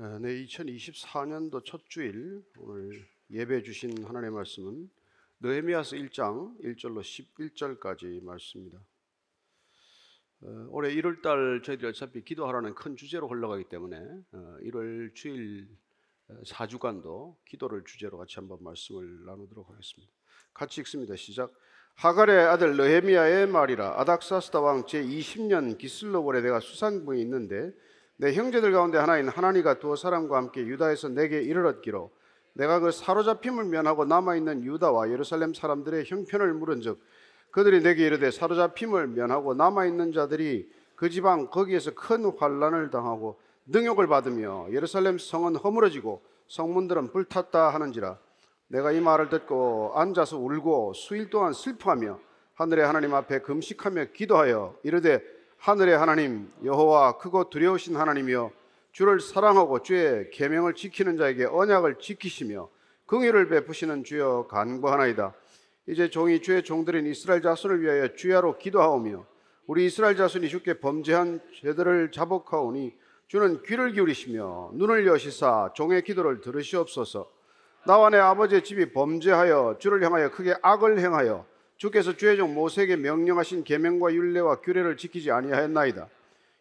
아, 0.00 0.16
네, 0.22 0.44
2024년도 0.44 1.64
첫 1.64 1.80
주일 1.88 2.40
오늘 2.56 3.04
예배 3.32 3.64
주신 3.64 4.04
하나님의 4.04 4.30
말씀은 4.30 4.88
느헤미야서 5.40 5.96
1장 5.96 6.56
1절로 6.62 7.00
11절까지 7.00 8.22
말씀입니다. 8.22 8.78
어, 10.42 10.66
올해 10.70 10.94
1월 10.94 11.20
달 11.20 11.62
저희들이 11.64 11.88
어차피 11.88 12.22
기도하라는 12.22 12.76
큰 12.76 12.94
주제로 12.94 13.26
흘러가기 13.26 13.64
때문에 13.64 13.96
어, 14.30 14.56
1월 14.62 15.16
주일 15.16 15.66
어, 16.28 16.42
4주간도 16.44 17.34
기도를 17.44 17.82
주제로 17.84 18.18
같이 18.18 18.36
한번 18.36 18.62
말씀을 18.62 19.24
나누도록 19.24 19.68
하겠습니다. 19.68 20.12
같이 20.54 20.80
읽습니다. 20.82 21.16
시작. 21.16 21.52
하갈의 21.96 22.46
아들 22.46 22.76
느헤미야의 22.76 23.48
말이라 23.48 23.98
아닥사스다 24.00 24.60
왕 24.60 24.86
제 24.86 25.02
20년 25.02 25.76
기슬로 25.76 26.22
월에 26.22 26.40
내가 26.40 26.60
수산궁에 26.60 27.20
있는데 27.22 27.72
내 28.20 28.32
형제들 28.32 28.72
가운데 28.72 28.98
하나인 28.98 29.28
하나니가 29.28 29.78
두 29.78 29.94
사람과 29.94 30.38
함께 30.38 30.66
유다에서 30.66 31.08
내게 31.08 31.40
이르렀기로 31.40 32.10
내가 32.52 32.80
그 32.80 32.90
사로잡힘을 32.90 33.64
면하고 33.66 34.06
남아 34.06 34.34
있는 34.34 34.64
유다와 34.64 35.10
예루살렘 35.10 35.54
사람들의 35.54 36.04
형편을 36.04 36.52
물은즉 36.54 36.98
그들이 37.52 37.80
내게 37.80 38.06
이르되 38.06 38.32
사로잡힘을 38.32 39.06
면하고 39.06 39.54
남아 39.54 39.86
있는 39.86 40.12
자들이 40.12 40.68
그 40.96 41.10
지방 41.10 41.46
거기에서 41.48 41.94
큰 41.94 42.24
환란을 42.36 42.90
당하고 42.90 43.38
능욕을 43.66 44.08
받으며 44.08 44.66
예루살렘 44.72 45.16
성은 45.16 45.54
허물어지고 45.54 46.20
성문들은 46.48 47.12
불탔다 47.12 47.68
하는지라 47.68 48.18
내가 48.66 48.90
이 48.90 49.00
말을 49.00 49.28
듣고 49.28 49.92
앉아서 49.94 50.38
울고 50.38 50.94
수일 50.94 51.30
동안 51.30 51.52
슬퍼하며 51.52 52.18
하늘의 52.54 52.84
하나님 52.84 53.14
앞에 53.14 53.42
금식하며 53.42 54.06
기도하여 54.12 54.74
이르되 54.82 55.22
하늘의 55.58 55.98
하나님 55.98 56.50
여호와 56.64 57.18
크고 57.18 57.50
두려우신 57.50 57.96
하나님이여 57.96 58.50
주를 58.92 59.20
사랑하고 59.20 59.82
주의 59.82 60.30
계명을 60.30 60.74
지키는 60.74 61.16
자에게 61.16 61.46
언약을 61.46 61.96
지키시며 61.98 62.68
긍휼을 63.06 63.48
베푸시는 63.48 64.04
주여 64.04 64.46
간구하나이다. 64.48 65.34
이제 65.88 66.10
종이 66.10 66.40
주의 66.40 66.62
종들인 66.62 67.06
이스라엘 67.06 67.42
자손을 67.42 67.82
위하여 67.82 68.14
주야로 68.14 68.58
기도하오며 68.58 69.26
우리 69.66 69.86
이스라엘 69.86 70.16
자손이 70.16 70.48
주께 70.48 70.74
범죄한 70.74 71.40
죄들을 71.60 72.12
자복하오니 72.12 72.94
주는 73.26 73.62
귀를 73.62 73.92
기울이시며 73.92 74.70
눈을 74.74 75.06
여시사 75.06 75.72
종의 75.74 76.02
기도를 76.02 76.40
들으시옵소서. 76.40 77.30
나와 77.84 78.10
내 78.10 78.18
아버지의 78.18 78.62
집이 78.64 78.92
범죄하여 78.92 79.76
주를 79.78 80.02
향하여 80.04 80.30
크게 80.30 80.54
악을 80.62 80.98
행하여 81.00 81.44
주께서 81.78 82.16
주의 82.16 82.36
종 82.36 82.54
모세에게 82.54 82.96
명령하신 82.96 83.62
계명과 83.62 84.12
율례와 84.12 84.56
규례를 84.56 84.96
지키지 84.96 85.30
아니하였나이다. 85.30 86.08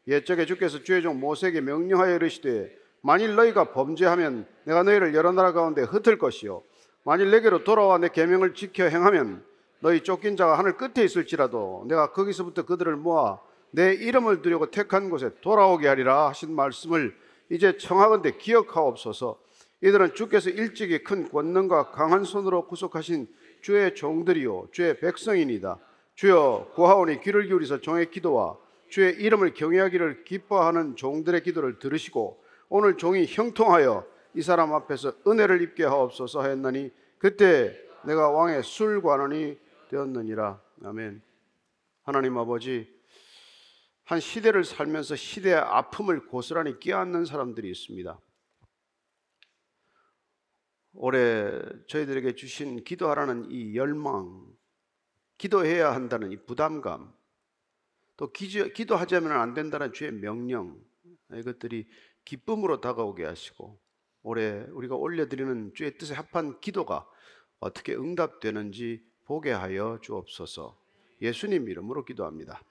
옛적에 0.07 0.45
주께서 0.45 0.83
주의 0.83 1.01
종 1.01 1.19
모세에게 1.19 1.59
명령하여 1.59 2.15
이르시되 2.15 2.77
만일 3.01 3.35
너희가 3.35 3.71
범죄하면 3.71 4.45
내가 4.63 4.83
너희를 4.83 5.15
여러 5.15 5.31
나라 5.31 5.53
가운데 5.53 5.81
흩을 5.81 6.17
것이요 6.19 6.61
만일 7.03 7.31
내게로 7.31 7.63
돌아와 7.63 7.97
내 7.97 8.09
계명을 8.09 8.53
지켜 8.53 8.85
행하면 8.85 9.43
너희 9.79 10.01
쫓긴 10.01 10.37
자가 10.37 10.57
하늘 10.57 10.77
끝에 10.77 11.03
있을지라도 11.03 11.85
내가 11.87 12.11
거기서부터 12.11 12.65
그들을 12.65 12.95
모아 12.95 13.39
내 13.71 13.93
이름을 13.93 14.43
두려고 14.43 14.69
택한 14.69 15.09
곳에 15.09 15.31
돌아오게 15.41 15.87
하리라 15.87 16.27
하신 16.29 16.53
말씀을 16.53 17.15
이제 17.49 17.77
청하건대 17.77 18.37
기억하옵소서. 18.37 19.39
이들은 19.81 20.15
주께서 20.15 20.49
일찍이 20.49 21.03
큰 21.03 21.29
권능과 21.29 21.91
강한 21.91 22.23
손으로 22.23 22.67
구속하신 22.67 23.27
주의 23.67 23.93
종들이요 23.93 24.69
주의 24.71 24.97
백성이니다. 24.97 25.77
주여 26.15 26.71
고하오니 26.73 27.19
귀를 27.19 27.47
기울이서 27.47 27.81
종의 27.81 28.11
기도와 28.11 28.57
주의 28.87 29.13
이름을 29.15 29.55
경외하기를 29.55 30.23
기뻐하는 30.23 30.95
종들의 30.95 31.43
기도를 31.43 31.77
들으시고 31.77 32.41
오늘 32.69 32.95
종이 32.95 33.25
형통하여 33.27 34.07
이 34.35 34.41
사람 34.41 34.73
앞에서 34.73 35.15
은혜를 35.27 35.61
입게 35.63 35.83
하옵소서 35.83 36.43
하였나니 36.43 36.93
그때 37.17 37.77
내가 38.05 38.29
왕의 38.29 38.63
술관원이 38.63 39.57
되었느니라. 39.89 40.61
아멘. 40.85 41.21
하나님 42.03 42.37
아버지 42.37 42.87
한 44.05 44.21
시대를 44.21 44.63
살면서 44.63 45.17
시대의 45.17 45.55
아픔을 45.57 46.27
고스란히 46.27 46.79
끼안는 46.79 47.25
사람들이 47.25 47.69
있습니다. 47.69 48.17
올해 50.99 51.61
저희들에게 51.87 52.33
주신 52.33 52.83
기도하라는 52.83 53.51
이 53.51 53.75
열망, 53.75 54.47
기도해야 55.37 55.93
한다는 55.93 56.31
이 56.31 56.37
부담감, 56.45 57.13
또 58.17 58.31
기도 58.31 58.95
하자면 58.95 59.31
안 59.31 59.53
된다는 59.53 59.93
주의 59.93 60.11
명령, 60.11 60.83
이것들이 61.31 61.87
기쁨으로 62.25 62.81
다가오게 62.81 63.25
하시고 63.25 63.79
올해 64.23 64.65
우리가 64.71 64.95
올려드리는 64.95 65.73
주의 65.75 65.97
뜻에 65.97 66.15
합한 66.15 66.59
기도가 66.61 67.07
어떻게 67.59 67.95
응답되는지 67.95 69.05
보게 69.25 69.51
하여 69.51 69.99
주옵소서. 70.01 70.77
예수님 71.21 71.69
이름으로 71.69 72.05
기도합니다. 72.05 72.61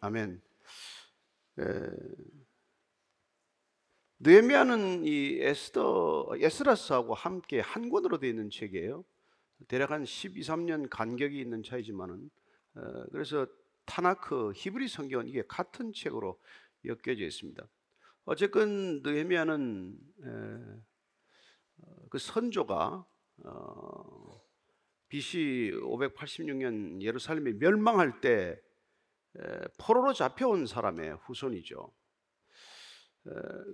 아멘. 0.00 0.42
느헤미야는 4.24 5.04
이 5.04 5.40
에스더 5.40 6.34
에스라스하고 6.38 7.12
함께 7.12 7.58
한 7.58 7.90
권으로 7.90 8.18
되어 8.18 8.30
있는 8.30 8.50
책이에요. 8.50 9.04
대략 9.66 9.90
한 9.90 10.04
12, 10.04 10.42
3년 10.42 10.88
간격이 10.88 11.40
있는 11.40 11.64
차이지만은 11.64 12.30
어, 12.76 13.04
그래서 13.10 13.48
타나크 13.84 14.52
히브리 14.54 14.86
성경은 14.86 15.26
이게 15.26 15.42
같은 15.48 15.92
책으로 15.92 16.38
엮여져 16.84 17.24
있습니다. 17.24 17.68
어쨌건 18.24 19.02
느헤미야는 19.02 19.98
어, 20.24 22.06
그 22.08 22.18
선조가 22.18 23.04
어, 23.44 24.40
BC 25.08 25.72
586년 25.82 27.02
예루살렘이 27.02 27.54
멸망할 27.54 28.20
때 28.20 28.56
포로로 29.78 30.12
잡혀온 30.12 30.66
사람의 30.66 31.16
후손이죠. 31.24 31.92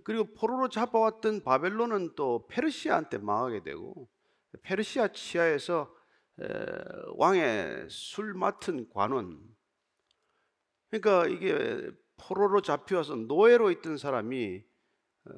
그리고 0.04 0.32
포로로 0.34 0.68
잡아왔던 0.68 1.42
바벨론은 1.42 2.14
또 2.16 2.46
페르시아한테 2.48 3.18
망하게 3.18 3.62
되고 3.62 4.08
페르시아 4.62 5.08
치하에서 5.08 5.94
왕의 7.16 7.86
술 7.88 8.34
맡은 8.34 8.88
관원 8.90 9.40
그러니까 10.90 11.26
이게 11.26 11.90
포로로 12.16 12.60
잡혀와서 12.62 13.16
노예로 13.16 13.70
있던 13.70 13.96
사람이 13.96 14.64
어, 15.26 15.32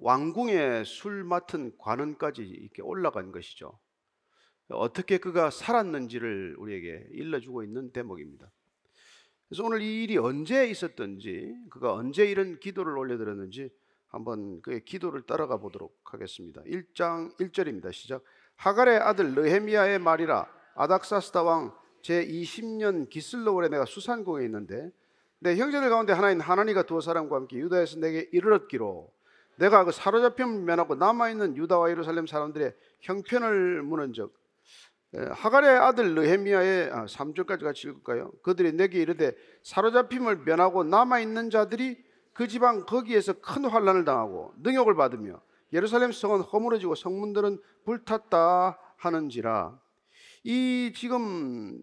왕궁의 0.00 0.84
술 0.84 1.24
맡은 1.24 1.76
관원까지 1.78 2.42
이렇게 2.42 2.82
올라간 2.82 3.32
것이죠. 3.32 3.78
어떻게 4.68 5.18
그가 5.18 5.50
살았는지를 5.50 6.56
우리에게 6.58 7.06
일러주고 7.12 7.62
있는 7.62 7.92
대목입니다. 7.92 8.50
그래서 9.48 9.62
오늘 9.64 9.80
이 9.80 10.02
일이 10.02 10.18
언제 10.18 10.66
있었던지, 10.66 11.56
그가 11.70 11.94
언제 11.94 12.26
이런 12.26 12.58
기도를 12.58 12.98
올려드렸는지 12.98 13.70
한번 14.08 14.60
그의 14.60 14.84
기도를 14.84 15.22
따라가 15.22 15.58
보도록 15.58 15.96
하겠습니다. 16.04 16.62
1장 16.62 17.36
1절입니다. 17.38 17.92
시작. 17.92 18.22
하갈의 18.56 18.98
아들 18.98 19.34
느헤미야의 19.34 19.98
말이라 20.00 20.46
아닥사스다 20.74 21.42
왕 21.42 21.74
제20년 22.02 23.08
기슬로월에 23.08 23.68
내가 23.68 23.84
수산궁에 23.84 24.44
있는데 24.46 24.90
내 25.38 25.56
형제들 25.56 25.90
가운데 25.90 26.12
하나인 26.12 26.40
하나니가 26.40 26.84
두 26.84 27.00
사람과 27.00 27.36
함께 27.36 27.58
유다에서 27.58 27.98
내게 27.98 28.28
이르렀기로 28.32 29.12
내가 29.56 29.84
그 29.84 29.92
사로잡힘을 29.92 30.62
면하고 30.62 30.94
남아있는 30.94 31.56
유다와 31.56 31.90
예루살렘 31.90 32.26
사람들의 32.26 32.74
형편을 33.00 33.82
무는즉 33.82 34.32
하갈의 35.16 35.70
아들 35.78 36.14
느헤미야의 36.14 36.90
3절까지 36.90 37.62
아, 37.62 37.66
같이 37.66 37.88
읽을까요? 37.88 38.30
그들이 38.42 38.72
내게 38.72 39.00
이르되 39.00 39.34
사로잡힘을 39.62 40.44
면하고 40.44 40.84
남아 40.84 41.20
있는 41.20 41.48
자들이 41.48 42.04
그 42.32 42.48
지방 42.48 42.84
거기에서 42.84 43.32
큰 43.40 43.64
환란을 43.64 44.04
당하고 44.04 44.52
능욕을 44.58 44.94
받으며 44.94 45.40
예루살렘 45.72 46.12
성은 46.12 46.40
허물어지고 46.40 46.94
성문들은 46.94 47.58
불탔다 47.84 48.78
하는지라 48.96 49.80
이 50.44 50.92
지금 50.94 51.80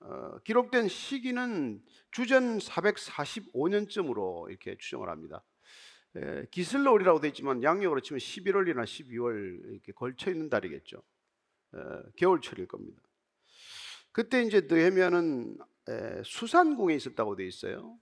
어, 0.00 0.38
기록된 0.42 0.88
시기는 0.88 1.80
주전 2.10 2.58
445년쯤으로 2.58 4.50
이렇게 4.50 4.76
추정을 4.76 5.08
합니다. 5.08 5.44
에, 6.16 6.44
기슬러울이라고 6.50 7.20
되어 7.20 7.28
있지만 7.28 7.62
양력으로 7.62 8.00
치면 8.00 8.18
11월이나 8.18 8.82
12월 8.82 9.70
이렇게 9.70 9.92
걸쳐 9.92 10.30
있는 10.32 10.50
달이겠죠. 10.50 11.00
에, 11.74 11.78
겨울철일 12.16 12.66
겁니다. 12.68 13.00
그때 14.12 14.42
이제 14.42 14.66
느헤미야는 14.68 15.56
수산궁에 16.24 16.94
있었다고 16.94 17.36
되어 17.36 17.46
있어요. 17.46 17.98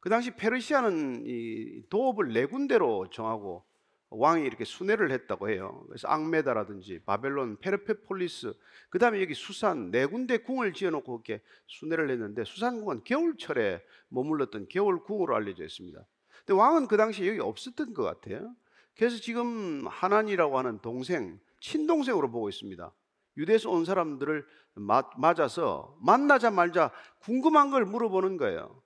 그 0.00 0.08
당시 0.08 0.30
페르시아는 0.30 1.24
이 1.26 1.82
도읍을 1.88 2.32
네 2.32 2.46
군데로 2.46 3.10
정하고 3.10 3.64
왕이 4.10 4.44
이렇게 4.44 4.64
순회를 4.64 5.12
했다고 5.12 5.50
해요. 5.50 5.84
그래서 5.86 6.08
앙메다라든지 6.08 7.00
바벨론, 7.04 7.58
페르페폴리스, 7.58 8.52
그 8.88 8.98
다음에 8.98 9.22
여기 9.22 9.34
수산 9.34 9.90
네 9.90 10.04
군데 10.06 10.38
궁을 10.38 10.72
지어놓고 10.72 11.22
이렇게 11.24 11.42
순회를 11.68 12.10
했는데 12.10 12.44
수산궁은 12.44 13.04
겨울철에 13.04 13.82
머물렀던 14.08 14.68
겨울궁으로 14.68 15.36
알려져 15.36 15.64
있습니다. 15.64 16.04
근데 16.44 16.52
왕은 16.54 16.88
그 16.88 16.96
당시에 16.96 17.28
여기 17.28 17.38
없었던 17.38 17.94
것 17.94 18.02
같아요. 18.02 18.54
그래서 18.96 19.16
지금 19.18 19.86
하난이라고 19.86 20.58
하는 20.58 20.80
동생, 20.80 21.38
친동생으로 21.60 22.30
보고 22.30 22.48
있습니다. 22.48 22.92
유대에서 23.36 23.70
온 23.70 23.84
사람들을 23.84 24.46
마- 24.74 25.08
맞아서 25.16 25.96
만나자 26.00 26.50
말자 26.50 26.90
궁금한 27.20 27.70
걸 27.70 27.84
물어보는 27.84 28.36
거예요. 28.36 28.82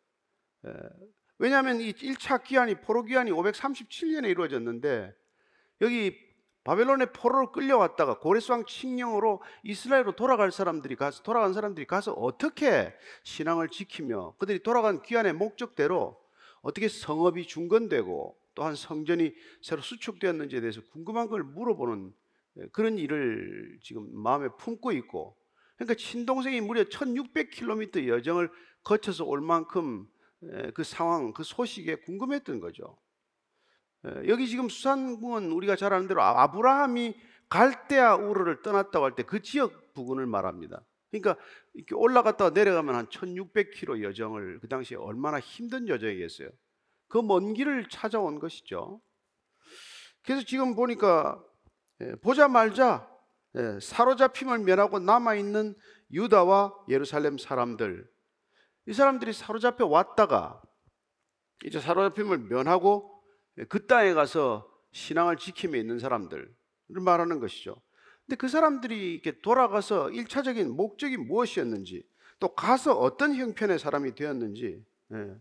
에, 0.67 0.71
왜냐하면 1.39 1.81
이 1.81 1.93
1차 1.93 2.43
기한이 2.45 2.81
포로 2.81 3.03
기한이 3.05 3.31
537년에 3.33 4.29
이루어졌는데 4.31 5.15
여기 5.81 6.17
바벨론의 6.63 7.13
포로로 7.13 7.53
끌려왔다가 7.53 8.19
고레스왕 8.21 8.65
칙령으로 8.65 9.43
이스라엘로 9.65 10.13
돌아갈 10.13 10.51
사람들이 10.51 10.97
가서 10.97 11.23
돌아간 11.23 11.53
사람들이 11.53 11.87
가서 11.87 12.13
어떻게 12.13 12.95
신앙을 13.23 13.69
지키며 13.69 14.37
그들이 14.39 14.63
돌아간 14.63 15.03
귀환의 15.03 15.35
목적대로 15.35 16.19
어떻게 16.63 16.89
성읍이 16.89 17.47
중건되고 17.47 18.39
또한 18.55 18.75
성전이 18.75 19.35
새로 19.61 19.83
수축되었는지에 19.83 20.61
대해서 20.61 20.81
궁금한 20.93 21.29
걸 21.29 21.43
물어보는 21.43 22.15
예, 22.15 22.24
그런 22.73 22.99
일을 22.99 23.79
지금 23.83 24.09
마음에 24.15 24.49
품고 24.59 24.93
있고 24.93 25.37
그러니까 25.77 25.95
친동생이 25.95 26.61
무려 26.61 26.85
1600km 26.85 28.07
여정을 28.09 28.51
거쳐서 28.85 29.25
올 29.25 29.41
만큼 29.41 30.07
에, 30.43 30.71
그 30.73 30.85
상황, 30.85 31.33
그 31.33 31.43
소식에 31.43 31.97
궁금했던 31.97 32.61
거죠. 32.61 32.97
에, 34.07 34.29
여기 34.29 34.47
지금 34.49 34.69
수산궁은 34.69 35.51
우리가 35.53 35.77
잘 35.77 35.93
아는 35.93 36.07
대로 36.09 36.23
아- 36.23 36.43
아브라함이 36.43 37.15
갈대아 37.49 38.17
우르를 38.17 38.63
떠났다고 38.63 39.05
할 39.05 39.15
때 39.17 39.23
그 39.25 39.43
지역 39.43 39.93
부근을 39.95 40.27
말합니다. 40.27 40.85
그러니까 41.11 41.37
이렇게 41.75 41.95
올라갔다가 41.95 42.51
내려가면 42.51 42.95
한 42.97 43.07
1600km 43.09 44.03
여정을 44.03 44.59
그 44.61 44.69
당시에 44.69 44.97
얼마나 44.97 45.39
힘든 45.41 45.89
여정이겠어요. 45.89 46.49
그 47.09 47.19
먼 47.23 47.55
길을 47.55 47.89
찾아온 47.89 48.39
것이죠. 48.41 49.01
그래서 50.25 50.45
지금 50.45 50.75
보니까 50.75 51.43
예, 51.43 51.54
보자 52.23 52.49
말자 52.49 53.09
예, 53.57 53.79
사로잡힘을 53.81 54.59
면하고 54.59 54.99
남아 54.99 55.37
있는 55.37 55.75
유다와 56.11 56.75
예루살렘 56.89 57.39
사람들 57.39 58.09
이 58.87 58.93
사람들이 58.93 59.33
사로잡혀 59.33 59.87
왔다가 59.87 60.61
이제 61.65 61.81
사로잡힘을 61.81 62.39
면하고 62.39 63.23
예, 63.59 63.65
그 63.65 63.87
땅에 63.87 64.13
가서 64.13 64.69
신앙을 64.93 65.37
지킴에 65.37 65.79
있는 65.79 65.99
사람들을 65.99 66.53
말하는 66.89 67.41
것이죠. 67.41 67.77
근데 68.27 68.37
그 68.37 68.49
사람들이 68.49 69.13
이렇게 69.15 69.41
돌아가서 69.41 70.11
일차적인 70.11 70.75
목적이 70.75 71.17
무엇이었는지 71.19 72.05
또 72.41 72.55
가서 72.55 72.99
어떤 72.99 73.35
형편의 73.35 73.79
사람이 73.79 74.15
되었는지 74.15 74.85
예. 75.13 75.35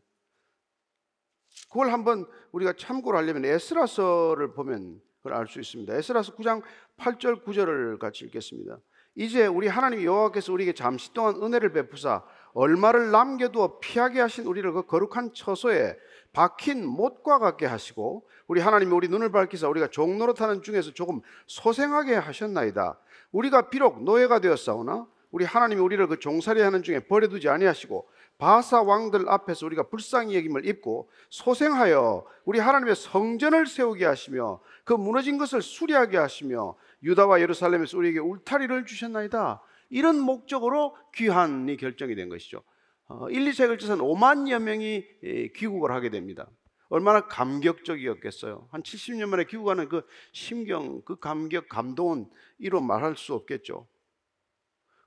그걸 1.70 1.92
한번 1.92 2.26
우리가 2.52 2.74
참고를 2.74 3.20
하려면 3.20 3.46
에스라서를 3.46 4.54
보면 4.54 5.02
그걸 5.24 5.38
알 5.38 5.48
수 5.48 5.60
있습니다. 5.60 5.96
에스라서 5.96 6.36
9장 6.36 6.62
8절 6.98 7.46
9절을 7.46 7.98
같이 7.98 8.26
읽겠습니다. 8.26 8.78
이제 9.16 9.46
우리 9.46 9.68
하나님 9.68 10.04
여호와께서 10.04 10.52
우리에게 10.52 10.74
잠시 10.74 11.14
동안 11.14 11.42
은혜를 11.42 11.72
베푸사 11.72 12.24
얼마를 12.54 13.12
남겨두어 13.12 13.80
피하게 13.80 14.20
하신 14.20 14.46
우리를 14.46 14.70
그 14.74 14.86
거룩한 14.86 15.34
처소에 15.34 15.98
박힌 16.34 16.86
못과 16.86 17.40
같게 17.40 17.66
하시고 17.66 18.28
우리 18.48 18.60
하나님이 18.60 18.92
우리 18.92 19.08
눈을 19.08 19.32
밝히사 19.32 19.70
우리가 19.70 19.88
종노릇하는 19.88 20.62
중에서 20.62 20.92
조금 20.92 21.22
소생하게 21.48 22.16
하셨나이다. 22.16 23.00
우리가 23.32 23.70
비록 23.70 24.04
노예가 24.04 24.40
되었사오나 24.40 25.08
우리 25.32 25.46
하나님이 25.46 25.80
우리를 25.80 26.06
그 26.08 26.20
종살이하는 26.20 26.84
중에 26.84 27.00
버려두지 27.08 27.50
아니하시고 27.50 28.08
바사 28.38 28.82
왕들 28.82 29.30
앞에서 29.30 29.66
우리가 29.66 29.90
불쌍히 29.90 30.36
여김을 30.36 30.66
입고 30.66 31.10
소생하여 31.30 32.26
우리 32.46 32.60
하나님의 32.60 32.96
성전을 32.96 33.68
세우게 33.68 34.06
하시며 34.06 34.60
그 34.84 34.94
무너진 34.94 35.38
것을 35.38 35.62
수리하게 35.62 36.18
하시며 36.18 36.76
유다와 37.04 37.42
예루살렘에서 37.42 37.98
우리에게 37.98 38.20
울타리를 38.20 38.86
주셨나이다. 38.86 39.62
이런 39.90 40.20
목적으로 40.20 40.98
귀환이 41.14 41.78
결정이 41.78 42.16
된 42.16 42.30
것이죠. 42.30 42.64
어, 43.08 43.30
1, 43.30 43.46
2세기를 43.46 43.80
쳐서 43.80 43.96
5만여 43.96 44.60
명이 44.60 45.06
예, 45.24 45.48
귀국을 45.50 45.92
하게 45.92 46.10
됩니다. 46.10 46.50
얼마나 46.90 47.28
감격적이었겠어요. 47.28 48.68
한 48.72 48.84
70년 48.84 49.28
만에 49.28 49.46
귀국하는 49.46 49.90
그 49.90 50.06
심경, 50.32 51.02
그 51.04 51.18
감격, 51.18 51.68
감동은 51.70 52.30
이로 52.60 52.82
말할 52.82 53.16
수 53.18 53.34
없겠죠. 53.34 53.88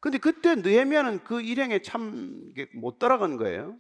근데 0.06 0.18
그때 0.18 0.54
느헤미야는 0.54 1.24
그 1.24 1.40
일행에 1.40 1.82
참 1.82 2.54
못 2.74 3.00
따라간 3.00 3.36
거예요. 3.36 3.76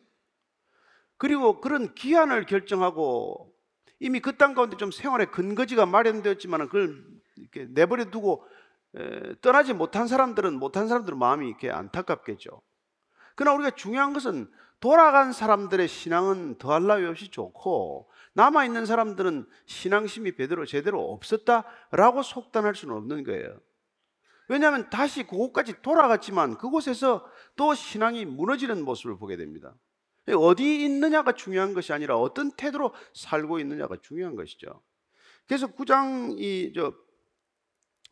그리고 1.18 1.60
그런 1.60 1.94
기한을 1.94 2.46
결정하고 2.46 3.54
이미 4.00 4.18
그 4.18 4.36
땅 4.36 4.54
가운데 4.54 4.76
좀 4.76 4.90
생활의 4.90 5.30
근거지가 5.30 5.86
마련되었지만 5.86 6.66
그걸 6.66 7.04
이렇게 7.36 7.66
내버려 7.70 8.06
두고 8.10 8.44
에, 8.96 9.36
떠나지 9.40 9.72
못한 9.72 10.08
사람들은 10.08 10.58
못한 10.58 10.88
사람들은 10.88 11.16
마음이 11.16 11.46
이렇게 11.46 11.70
안타깝겠죠. 11.70 12.60
그러나 13.36 13.54
우리가 13.54 13.70
중요한 13.76 14.12
것은 14.12 14.50
돌아간 14.80 15.32
사람들의 15.32 15.86
신앙은 15.86 16.58
더할 16.58 16.88
나위 16.88 17.06
없이 17.06 17.30
좋고 17.30 18.10
남아 18.32 18.64
있는 18.64 18.84
사람들은 18.84 19.46
신앙심이 19.66 20.36
제대로 20.36 20.66
제대로 20.66 21.12
없었다라고 21.12 22.24
속단할 22.24 22.74
수는 22.74 22.96
없는 22.96 23.22
거예요. 23.22 23.60
왜냐하면 24.48 24.88
다시 24.90 25.24
그곳까지 25.24 25.82
돌아갔지만 25.82 26.58
그곳에서 26.58 27.26
또 27.56 27.74
신앙이 27.74 28.24
무너지는 28.24 28.84
모습을 28.84 29.18
보게 29.18 29.36
됩니다. 29.36 29.74
어디 30.34 30.84
있느냐가 30.84 31.32
중요한 31.32 31.74
것이 31.74 31.92
아니라 31.92 32.16
어떤 32.16 32.50
태도로 32.52 32.92
살고 33.14 33.60
있느냐가 33.60 33.96
중요한 34.02 34.34
것이죠. 34.34 34.82
그래서 35.46 35.68
9장 35.68 36.38
이저 36.38 36.92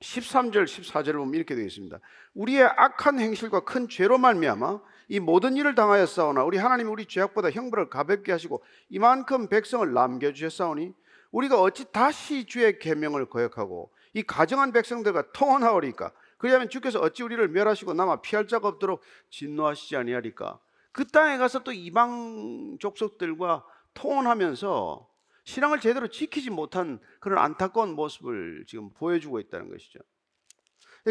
13절 0.00 0.64
14절을 0.64 1.14
보면 1.14 1.34
이렇게 1.34 1.54
되어 1.54 1.64
있습니다. 1.64 1.98
우리의 2.34 2.62
악한 2.64 3.18
행실과 3.18 3.60
큰 3.60 3.88
죄로 3.88 4.18
말미암아 4.18 4.80
이 5.08 5.20
모든 5.20 5.56
일을 5.56 5.74
당하였사오나 5.74 6.44
우리 6.44 6.58
하나님 6.58 6.90
우리 6.90 7.06
죄악보다 7.06 7.50
형벌을 7.50 7.90
가볍게 7.90 8.32
하시고 8.32 8.62
이만큼 8.88 9.48
백성을 9.48 9.92
남겨 9.92 10.32
주셨사오니 10.32 10.94
우리가 11.30 11.60
어찌 11.60 11.90
다시 11.90 12.46
주의 12.46 12.78
계명을 12.78 13.26
거역하고 13.26 13.90
이 14.12 14.22
가정한 14.22 14.72
백성들과 14.72 15.32
통혼하오리까 15.32 16.12
그리하면 16.44 16.68
주께서 16.68 17.00
어찌 17.00 17.22
우리를 17.22 17.48
멸하시고 17.48 17.94
남아 17.94 18.20
피할 18.20 18.46
자가 18.46 18.68
없도록 18.68 19.00
진노하시지 19.30 19.96
아니하리까 19.96 20.60
그 20.92 21.06
땅에 21.06 21.38
가서 21.38 21.62
또 21.62 21.72
이방 21.72 22.76
족속들과 22.80 23.64
통혼하면서 23.94 25.08
신앙을 25.44 25.80
제대로 25.80 26.06
지키지 26.06 26.50
못한 26.50 27.00
그런 27.20 27.38
안타까운 27.38 27.94
모습을 27.94 28.66
지금 28.68 28.92
보여주고 28.92 29.40
있다는 29.40 29.70
것이죠. 29.70 30.00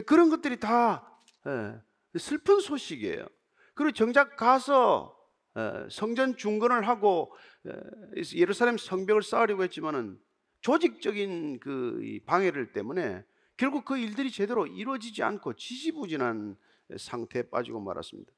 그런 0.05 0.29
것들이 0.29 0.59
다 0.59 1.19
예, 1.47 1.81
슬픈 2.19 2.59
소식이에요. 2.59 3.25
그리고 3.73 3.91
정작 3.91 4.35
가서 4.35 5.17
예, 5.57 5.87
성전 5.89 6.37
중건을 6.37 6.87
하고 6.87 7.33
예, 7.65 8.21
예루살렘 8.35 8.77
성벽을 8.77 9.23
쌓으려고 9.23 9.63
했지만은 9.63 10.19
조직적인 10.61 11.59
그 11.59 12.19
방해를 12.27 12.71
때문에 12.71 13.25
결국 13.57 13.85
그 13.85 13.97
일들이 13.97 14.31
제대로 14.31 14.65
이루어지지 14.65 15.23
않고 15.23 15.53
지지부진한 15.53 16.57
상태에 16.97 17.43
빠지고 17.43 17.79
말았습니다. 17.79 18.31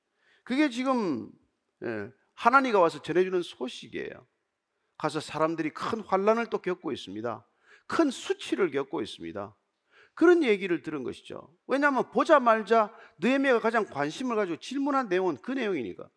그게 0.44 0.70
지금 0.70 1.32
하나님가 2.34 2.80
와서 2.80 3.02
전해주는 3.02 3.42
소식이에요. 3.42 4.26
가서 4.98 5.20
사람들이 5.20 5.72
큰 5.72 6.02
환란을 6.02 6.48
또 6.50 6.62
겪고 6.62 6.92
있습니다. 6.92 7.46
큰 7.88 8.10
수치를 8.12 8.72
겪고 8.72 9.02
있습니다. 9.02 9.56
그런 10.14 10.44
얘기를 10.44 10.82
들은 10.82 11.04
것이죠. 11.04 11.54
왜냐하면 11.68 12.10
보자 12.10 12.40
말자 12.40 12.94
느헤미야가 13.20 13.60
가장 13.60 13.86
관심을 13.86 14.36
가지고 14.38 14.58
질문한 14.60 15.10
내용은 15.10 15.38
그 15.42 15.52
내용이니까 15.52 16.10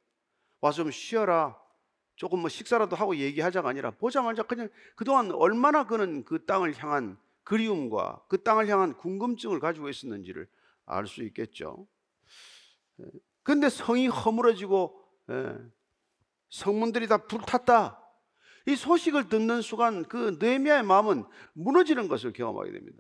와서 0.61 0.83
좀 0.83 0.91
쉬어라. 0.91 1.59
조금 2.15 2.41
뭐 2.41 2.49
식사라도 2.49 2.97
하고 2.97 3.17
얘기하자가 3.17 3.69
아니라 3.69 3.93
보자 3.93 4.23
말자 4.23 4.43
그냥 4.45 4.69
그동안 4.97 5.31
얼마나 5.33 5.87
그는 5.87 6.25
그 6.25 6.45
땅을 6.47 6.77
향한 6.83 7.17
그리움과 7.49 8.21
그 8.29 8.43
땅을 8.43 8.69
향한 8.69 8.95
궁금증을 8.95 9.59
가지고 9.59 9.89
있었는지를 9.89 10.47
알 10.85 11.07
수 11.07 11.23
있겠죠. 11.23 11.87
근데 13.43 13.71
성이 13.71 14.07
허물어지고 14.07 15.03
성문들이 16.51 17.09
다 17.09 17.17
불탔다. 17.17 18.03
이 18.67 18.77
소식을 18.77 19.31
듣는 19.31 19.63
순간 19.63 20.05
그 20.05 20.37
느헤미야의 20.39 20.83
마음은 20.83 21.25
무너지는 21.55 22.07
것을 22.09 22.35
경험하게 22.35 22.71
됩니다. 22.73 22.99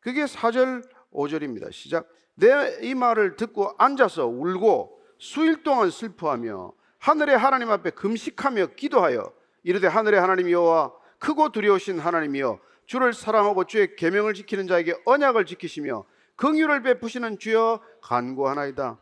그게 0.00 0.24
4절 0.26 0.86
5절입니다. 1.10 1.72
시작. 1.72 2.06
내 2.34 2.80
이 2.82 2.94
말을 2.94 3.36
듣고 3.36 3.74
앉아서 3.78 4.26
울고 4.26 5.00
수일 5.18 5.62
동안 5.62 5.90
슬퍼하며 5.90 6.74
하늘의 6.98 7.38
하나님 7.38 7.70
앞에 7.70 7.92
금식하며 7.92 8.74
기도하여 8.76 9.32
이르되 9.62 9.86
하늘의 9.86 10.20
하나님 10.20 10.50
여호와 10.50 10.92
크고 11.18 11.48
두려우신 11.48 11.98
하나님이여 11.98 12.68
주를 12.88 13.12
사랑하고 13.12 13.64
주의 13.64 13.94
계명을 13.96 14.32
지키는 14.32 14.66
자에게 14.66 14.94
언약을 15.04 15.44
지키시며 15.44 16.06
긍휼을 16.36 16.82
베푸시는 16.82 17.38
주여 17.38 17.82
간구하나이다. 18.00 18.98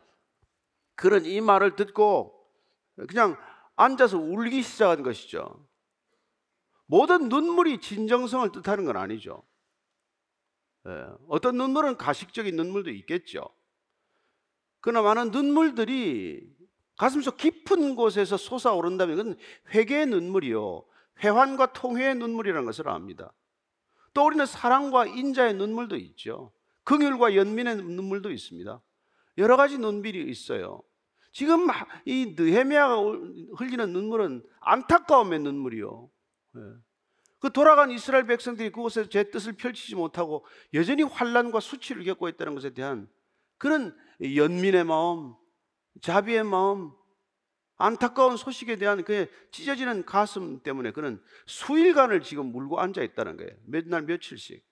그런 0.95 1.25
이 1.25 1.39
말을 1.39 1.77
듣고 1.77 2.33
그냥 3.07 3.37
앉아서 3.77 4.17
울기 4.17 4.61
시작한 4.61 5.03
것이죠. 5.03 5.65
모든 6.85 7.29
눈물이 7.29 7.79
진정성을 7.79 8.51
뜻하는 8.51 8.83
건 8.83 8.97
아니죠. 8.97 9.43
예, 10.87 11.05
어떤 11.29 11.55
눈물은 11.55 11.97
가식적인 11.97 12.55
눈물도 12.57 12.89
있겠죠. 12.91 13.47
그러나 14.81 15.01
많은 15.01 15.31
눈물들이 15.31 16.53
가슴속 16.97 17.37
깊은 17.37 17.95
곳에서 17.95 18.35
솟아오른다면 18.35 19.15
그건 19.15 19.37
회개의 19.73 20.07
눈물이요. 20.07 20.83
회환과 21.23 21.71
통회의 21.73 22.15
눈물이라는 22.15 22.65
것을 22.65 22.89
압니다. 22.89 23.31
또 24.17 24.25
우리는 24.25 24.43
사랑과 24.47 25.05
인자의 25.05 25.53
눈물도 25.53 25.95
있죠. 25.97 26.51
긍휼과 26.85 27.35
연민의 27.35 27.75
눈물도 27.75 28.31
있습니다. 28.31 28.81
여러 29.37 29.57
가지 29.57 29.77
눈물이 29.77 30.27
있어요. 30.31 30.81
지금 31.31 31.67
이 32.03 32.33
느헤미야가 32.35 32.95
흘리는 33.57 33.93
눈물은 33.93 34.43
안타까움의 34.61 35.37
눈물이요. 35.41 36.09
예. 36.55 36.61
그 37.37 37.51
돌아간 37.51 37.91
이스라엘 37.91 38.25
백성들이 38.25 38.71
그곳에서 38.71 39.07
제 39.07 39.29
뜻을 39.29 39.53
펼치지 39.53 39.93
못하고 39.93 40.43
여전히 40.73 41.03
환란과 41.03 41.59
수치를 41.59 42.03
겪고 42.03 42.27
있다는 42.27 42.55
것에 42.55 42.71
대한 42.71 43.07
그런 43.59 43.95
연민의 44.19 44.83
마음, 44.83 45.35
자비의 46.01 46.43
마음, 46.43 46.91
안타까운 47.77 48.37
소식에 48.37 48.77
대한 48.77 49.03
그의 49.03 49.29
찢어지는 49.51 50.05
가슴 50.05 50.61
때문에 50.63 50.91
그는 50.91 51.21
수일간을 51.45 52.21
지금 52.23 52.47
물고 52.51 52.79
앉아 52.79 53.01
있다는 53.03 53.37
거예요. 53.37 53.51
몇 53.65 53.87
날 53.87 54.03
며칠씩. 54.03 54.65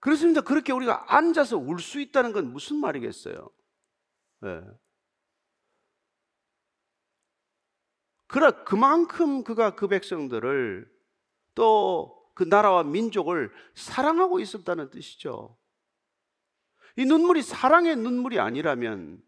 그렇습니다. 0.00 0.40
그렇게 0.40 0.72
우리가 0.72 1.14
앉아서 1.14 1.58
울 1.58 1.78
수 1.80 2.00
있다는 2.00 2.32
건 2.32 2.52
무슨 2.52 2.76
말이겠어요? 2.78 3.50
네. 4.42 4.60
그러 8.26 8.64
그만큼 8.64 9.42
그가 9.44 9.74
그 9.74 9.88
백성들을 9.88 10.90
또 11.54 12.20
그 12.34 12.44
나라와 12.44 12.82
민족을 12.84 13.52
사랑하고 13.74 14.40
있었다는 14.40 14.88
뜻이죠. 14.88 15.58
이 16.96 17.04
눈물이 17.04 17.42
사랑의 17.42 17.96
눈물이 17.96 18.38
아니라면 18.40 19.22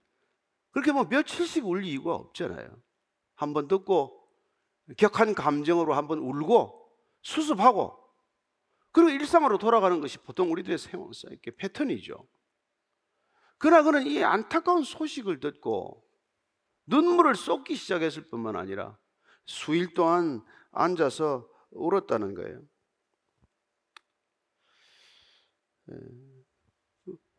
그렇게 0.71 0.93
뭐 0.93 1.05
며칠씩 1.05 1.67
울 1.67 1.85
이유가 1.85 2.15
없잖아요. 2.15 2.83
한 3.35 3.53
번 3.53 3.69
듣고 3.69 4.21
격한 4.97 5.35
감정으로 5.35 5.95
한 5.95 6.07
번 6.09 6.19
울고 6.19 6.81
수습하고 7.23 7.99
그리고 8.93 9.11
일상으로 9.11 9.59
돌아가는 9.59 10.01
것이 10.01 10.19
보통 10.19 10.51
우리들의 10.53 10.79
생활 10.79 11.09
이렇게 11.31 11.55
패턴이죠. 11.57 12.27
그러나 13.59 13.83
그는 13.83 14.07
이 14.07 14.23
안타까운 14.23 14.83
소식을 14.83 15.41
듣고 15.41 16.05
눈물을 16.87 17.35
쏟기 17.37 17.77
시작했을 17.77 18.29
뿐만 18.29 18.57
아니라 18.57 18.99
수일 19.47 19.95
동안 19.95 20.45
앉아서 20.73 21.49
울었다는 21.71 22.35
거예요. 22.35 22.63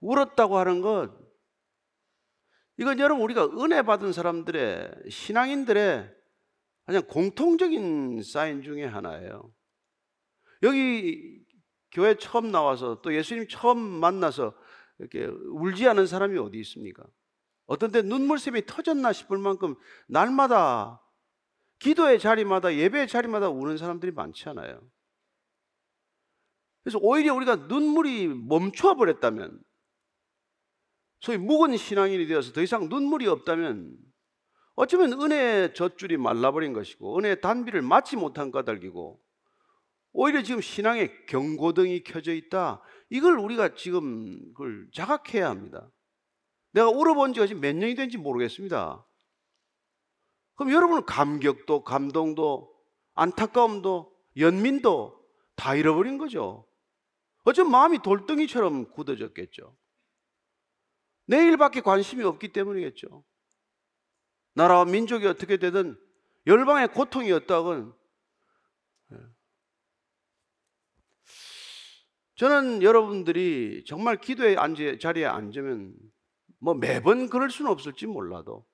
예. 0.04 0.08
울었다고 0.08 0.58
하는 0.58 0.82
것, 0.82 1.12
이건 2.78 3.00
여러분 3.00 3.24
우리가 3.24 3.46
은혜 3.46 3.82
받은 3.82 4.14
사람들의 4.14 5.10
신앙인들의 5.10 6.14
그냥 6.86 7.04
공통적인 7.08 8.24
사인 8.24 8.62
중에 8.62 8.86
하나예요. 8.86 9.54
여기 10.64 11.44
교회 11.92 12.16
처음 12.16 12.52
나와서 12.52 13.02
또 13.02 13.14
예수님 13.14 13.48
처음 13.48 13.78
만나서 13.78 14.54
이렇게 14.98 15.26
울지 15.26 15.88
않은 15.88 16.08
사람이 16.08 16.38
어디 16.40 16.60
있습니까? 16.60 17.06
어떤 17.66 17.92
때 17.92 18.02
눈물샘이 18.02 18.66
터졌나 18.66 19.14
싶을 19.14 19.38
만큼 19.38 19.76
날마다 20.08 21.02
기도의 21.80 22.20
자리마다 22.20 22.76
예배의 22.76 23.08
자리마다 23.08 23.50
우는 23.50 23.78
사람들이 23.78 24.12
많지 24.12 24.50
않아요. 24.50 24.82
그래서 26.84 27.00
오히려 27.02 27.34
우리가 27.36 27.56
눈물이 27.56 28.28
멈춰 28.28 28.96
버렸다면 28.96 29.62
소위 31.24 31.38
묵은 31.38 31.78
신앙인이 31.78 32.28
되어서 32.28 32.52
더 32.52 32.62
이상 32.62 32.90
눈물이 32.90 33.28
없다면 33.28 33.98
어쩌면 34.76 35.14
은혜의 35.14 35.74
젖줄이 35.74 36.18
말라버린 36.18 36.74
것이고 36.74 37.18
은혜의 37.18 37.40
단비를 37.40 37.82
맞지 37.82 38.18
못한 38.18 38.52
까닭이고 38.52 39.22
오히려 40.12 40.44
지금 40.44 40.60
신앙의 40.60 41.26
경고등이 41.28 42.04
켜져 42.04 42.34
있다. 42.34 42.82
이걸 43.10 43.40
우리가 43.40 43.74
지금 43.76 44.38
그걸 44.54 44.90
자각해야 44.94 45.50
합니다. 45.50 45.90
내가 46.74 46.90
울어본 46.90 47.34
지가 47.34 47.48
지금 47.48 47.62
몇 47.62 47.74
년이 47.74 47.96
된지 47.96 48.18
모르겠습니다. 48.18 49.08
그럼 50.56 50.74
여러분은 50.74 51.06
감격도, 51.06 51.86
감동도, 51.86 52.76
안타까움도, 53.14 54.14
연민도 54.36 55.26
다 55.56 55.74
잃어버린 55.74 56.18
거죠. 56.18 56.68
어쩜 57.46 57.72
마음이 57.72 58.00
돌덩이처럼 58.00 58.92
굳어졌겠죠. 58.92 59.74
내일밖에 61.26 61.82
관심이 61.82 62.24
없기 62.24 62.50
때문이겠죠. 62.50 63.24
나라와 64.54 64.86
민족이 64.86 65.26
어떻게 65.26 65.58
되든 65.58 66.00
열방의 66.46 66.90
고통이었다건 66.90 67.96
예. 69.14 69.18
저는 72.36 72.84
여러분들이 72.84 73.84
정말 73.88 74.20
기도의 74.20 74.58
자리에 75.00 75.26
앉으면 75.26 75.96
뭐 76.60 76.74
매번 76.74 77.30
그럴 77.30 77.50
수는 77.50 77.72
없을지 77.72 78.06
몰라도 78.08 78.66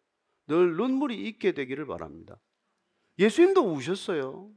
늘 0.47 0.75
눈물이 0.75 1.27
있게 1.27 1.51
되기를 1.53 1.85
바랍니다. 1.85 2.39
예수님도 3.19 3.61
우셨어요. 3.61 4.51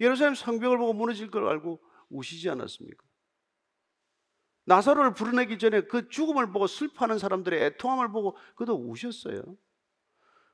예루살렘 0.00 0.34
성벽을 0.34 0.76
보고 0.78 0.92
무너질 0.92 1.30
걸 1.30 1.46
알고 1.46 1.82
우시지 2.10 2.50
않았습니까? 2.50 3.04
나사로를 4.64 5.14
부르내기 5.14 5.58
전에 5.58 5.82
그 5.82 6.08
죽음을 6.08 6.52
보고 6.52 6.66
슬퍼하는 6.66 7.18
사람들의 7.18 7.62
애통함을 7.64 8.10
보고 8.10 8.36
그도 8.54 8.74
우셨어요. 8.74 9.42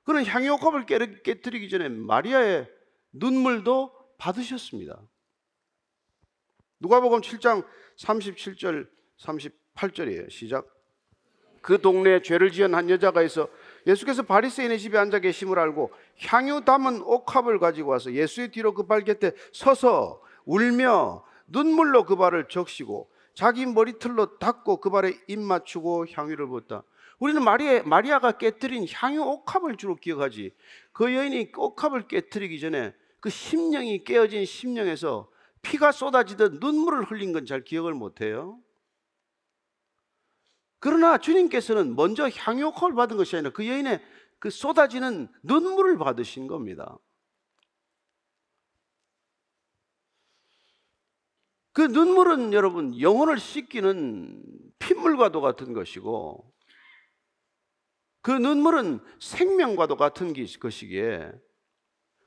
그는 0.05 0.25
향유옥합을 0.25 0.87
깨뜨리기 1.23 1.69
전에 1.69 1.88
마리아의 1.88 2.69
눈물도 3.12 3.93
받으셨습니다. 4.19 5.00
누가복음 6.81 7.21
7장 7.21 7.64
37절 7.99 8.88
38절이에요. 9.19 10.31
시작. 10.31 10.67
그 11.62 11.81
동네에 11.81 12.23
죄를 12.23 12.50
지은 12.50 12.75
한 12.75 12.88
여자가 12.88 13.23
있어 13.23 13.49
예수께서 13.87 14.23
바리새인의 14.23 14.79
집에 14.79 14.97
앉아 14.97 15.19
계심을 15.19 15.59
알고 15.59 15.93
향유 16.26 16.64
담은 16.64 17.02
옥합을 17.02 17.59
가지고 17.59 17.90
와서 17.90 18.12
예수의 18.12 18.50
뒤로 18.50 18.73
그 18.73 18.87
발 18.87 19.05
곁에 19.05 19.33
서서 19.52 20.23
울며 20.47 21.23
눈물로 21.49 22.05
그 22.05 22.17
발을 22.17 22.49
적시고 22.49 23.11
자기 23.40 23.64
머리털로 23.64 24.37
닦고 24.37 24.82
그 24.82 24.90
발에 24.90 25.18
입 25.26 25.38
맞추고 25.38 26.09
향유를 26.12 26.47
부었다. 26.49 26.82
우리는 27.18 27.42
마리아, 27.42 27.82
마리아가 27.85 28.32
깨뜨린 28.32 28.87
향유 28.92 29.23
옥합을 29.23 29.78
주로 29.78 29.97
기억하지. 29.97 30.54
그 30.92 31.14
여인이 31.14 31.52
옥합을 31.56 32.06
깨뜨리기 32.06 32.61
전에 32.61 32.94
그 33.18 33.30
심령이 33.30 34.04
깨어진 34.04 34.44
심령에서 34.44 35.30
피가 35.62 35.90
쏟아지듯 35.90 36.59
눈물을 36.61 37.04
흘린 37.04 37.32
건 37.32 37.47
잘 37.47 37.64
기억을 37.64 37.94
못해요. 37.94 38.61
그러나 40.78 41.16
주님께서는 41.16 41.97
먼저 41.97 42.28
향유 42.28 42.66
옥합을 42.66 42.94
받은 42.94 43.16
것이 43.16 43.37
아니라 43.37 43.52
그 43.52 43.66
여인의 43.66 44.02
그 44.38 44.50
쏟아지는 44.50 45.28
눈물을 45.44 45.97
받으신 45.97 46.47
겁니다. 46.47 46.99
그 51.72 51.82
눈물은 51.82 52.52
여러분 52.52 52.98
영혼을 53.00 53.38
씻기는 53.38 54.42
핏물과도 54.78 55.40
같은 55.40 55.72
것이고 55.72 56.52
그 58.22 58.30
눈물은 58.32 59.00
생명과도 59.20 59.96
같은 59.96 60.34
것이기에 60.60 61.32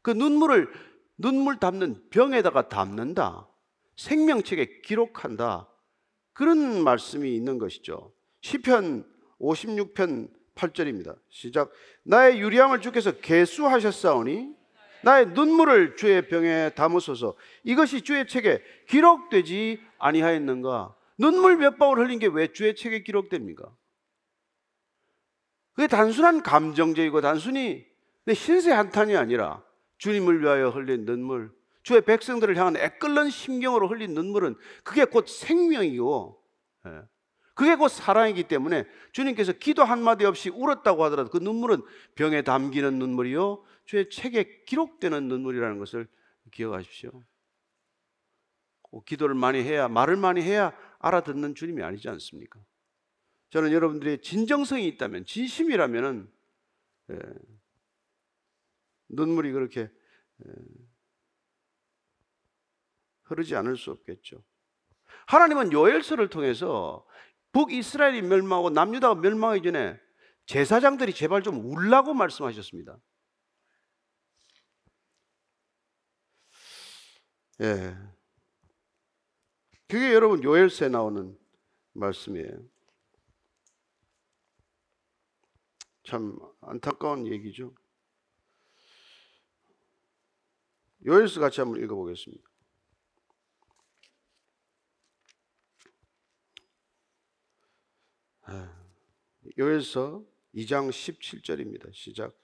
그 0.01 0.11
눈물을 0.11 0.71
눈물 1.17 1.59
담는 1.59 2.09
병에다가 2.09 2.67
담는다. 2.69 3.47
생명책에 3.95 4.81
기록한다. 4.81 5.69
그런 6.33 6.83
말씀이 6.83 7.35
있는 7.35 7.59
것이죠. 7.59 8.13
시편 8.41 9.07
56편 9.39 10.31
8절입니다. 10.55 11.17
시작. 11.29 11.71
나의 12.03 12.39
유리함을 12.39 12.81
주께서 12.81 13.11
개수하셨사오니 13.19 14.62
나의 15.03 15.27
눈물을 15.27 15.95
주의 15.95 16.27
병에 16.27 16.69
담으소서. 16.75 17.35
이것이 17.63 18.01
주의 18.01 18.27
책에 18.27 18.61
기록되지 18.87 19.81
아니하였는가? 19.99 20.95
눈물 21.17 21.57
몇 21.57 21.77
방울 21.77 21.99
흘린 21.99 22.19
게 22.19 22.27
왜 22.27 22.47
주의 22.51 22.75
책에 22.75 23.03
기록됩니까? 23.03 23.69
그게 25.73 25.87
단순한 25.87 26.43
감정적이고 26.43 27.21
단순히 27.21 27.85
내 28.25 28.33
신세 28.33 28.71
한탄이 28.71 29.15
아니라 29.15 29.63
주님을 29.97 30.41
위하여 30.41 30.69
흘린 30.69 31.05
눈물, 31.05 31.51
주의 31.81 32.01
백성들을 32.01 32.55
향한 32.57 32.77
애끓는 32.77 33.29
심경으로 33.29 33.87
흘린 33.87 34.13
눈물은 34.13 34.55
그게 34.83 35.05
곧 35.05 35.27
생명이고, 35.27 36.41
예. 36.87 37.01
그게 37.55 37.75
곧 37.75 37.89
사랑이기 37.89 38.43
때문에 38.43 38.85
주님께서 39.11 39.53
기도 39.53 39.83
한마디 39.83 40.25
없이 40.25 40.49
울었다고 40.49 41.03
하더라도 41.05 41.29
그 41.29 41.37
눈물은 41.37 41.81
병에 42.15 42.41
담기는 42.41 42.97
눈물이요. 42.97 43.63
주의 43.85 44.09
책에 44.09 44.63
기록되는 44.65 45.27
눈물이라는 45.27 45.77
것을 45.79 46.07
기억하십시오. 46.51 47.23
기도를 49.05 49.35
많이 49.35 49.63
해야, 49.63 49.87
말을 49.87 50.17
많이 50.17 50.41
해야 50.41 50.75
알아듣는 50.99 51.55
주님이 51.55 51.81
아니지 51.83 52.07
않습니까? 52.09 52.63
저는 53.49 53.71
여러분들이 53.71 54.21
진정성이 54.21 54.87
있다면, 54.87 55.25
진심이라면은, 55.25 56.31
예, 57.11 57.19
눈물이 59.09 59.51
그렇게 59.51 59.81
예, 59.81 60.51
흐르지 63.23 63.55
않을 63.55 63.77
수 63.77 63.91
없겠죠. 63.91 64.43
하나님은 65.27 65.71
요엘서를 65.71 66.29
통해서 66.29 67.05
북이스라엘이 67.51 68.23
멸망하고 68.23 68.69
남유다가 68.69 69.15
멸망하기 69.21 69.63
전에 69.63 69.99
제사장들이 70.45 71.13
제발 71.13 71.43
좀 71.43 71.63
울라고 71.63 72.13
말씀하셨습니다. 72.13 72.97
예. 77.61 77.95
그게 79.87 80.13
여러분 80.13 80.43
요엘서에 80.43 80.89
나오는 80.89 81.37
말씀이에요. 81.93 82.73
참 86.03 86.37
안타까운 86.61 87.27
얘기죠. 87.27 87.73
요엘서 91.05 91.39
같이 91.39 91.61
한번 91.61 91.81
읽어보겠습니다. 91.83 92.43
요엘서 99.57 100.23
2장 100.55 100.89
17절입니다. 100.89 101.93
시작. 101.93 102.35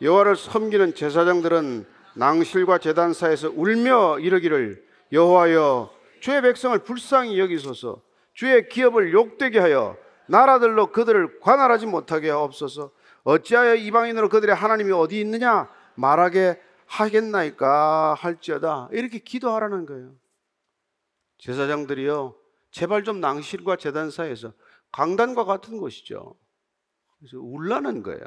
여호와를 0.00 0.36
섬기는 0.36 0.94
제사장들은 0.94 1.86
낭실과 2.14 2.78
제단사에서 2.78 3.50
울며 3.54 4.18
이르기를 4.18 4.84
여호와여 5.12 5.90
주의 6.20 6.40
백성을 6.40 6.78
불쌍히 6.78 7.38
여기소서 7.38 8.02
주의 8.34 8.68
기업을 8.68 9.12
욕되게 9.12 9.58
하여 9.58 9.96
나라들로 10.26 10.92
그들을 10.92 11.40
관할하지 11.40 11.86
못하게 11.86 12.30
하옵소서 12.30 12.92
어찌하여 13.24 13.74
이방인으로 13.74 14.28
그들의 14.28 14.54
하나님이 14.54 14.92
어디 14.92 15.20
있느냐 15.20 15.68
말하게 15.94 16.60
하겠나이까 16.86 18.14
할지어다 18.14 18.88
이렇게 18.92 19.18
기도하라는 19.18 19.86
거예요. 19.86 20.14
제사장들이요 21.38 22.36
제발 22.70 23.04
좀 23.04 23.20
낭실과 23.20 23.76
제단사에서 23.76 24.52
강단과 24.92 25.44
같은 25.44 25.78
곳이죠. 25.78 26.34
그래서 27.18 27.38
울라는 27.38 28.02
거예요. 28.02 28.20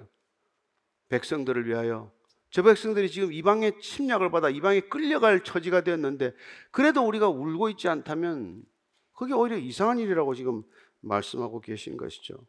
백성들을 1.10 1.68
위하여. 1.68 2.12
저 2.56 2.64
백성들이 2.64 3.12
지금 3.12 3.34
이방의 3.34 3.82
침략을 3.82 4.32
받아 4.32 4.50
이방에 4.50 4.80
끌려갈 4.80 5.44
처지가 5.44 5.82
되었는데 5.82 6.34
그래도 6.72 7.06
우리가 7.06 7.28
울고 7.28 7.68
있지 7.72 7.90
않다면 7.90 8.64
그게 9.12 9.34
오히려 9.34 9.58
이상한 9.58 10.00
일이라고 10.00 10.36
지금 10.36 10.64
말씀하고 11.02 11.60
계신 11.60 11.98
것이죠. 11.98 12.48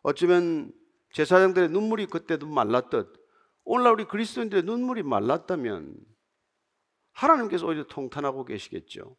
어쩌면 0.00 0.72
제사장들의 1.12 1.68
눈물이 1.68 2.06
그때도 2.06 2.46
말랐듯 2.46 3.12
오늘날 3.64 3.92
우리 3.92 4.06
그리스도인들의 4.06 4.62
눈물이 4.62 5.02
말랐다면 5.02 5.94
하나님께서 7.12 7.66
오히려 7.66 7.86
통탄하고 7.86 8.46
계시겠죠. 8.46 9.18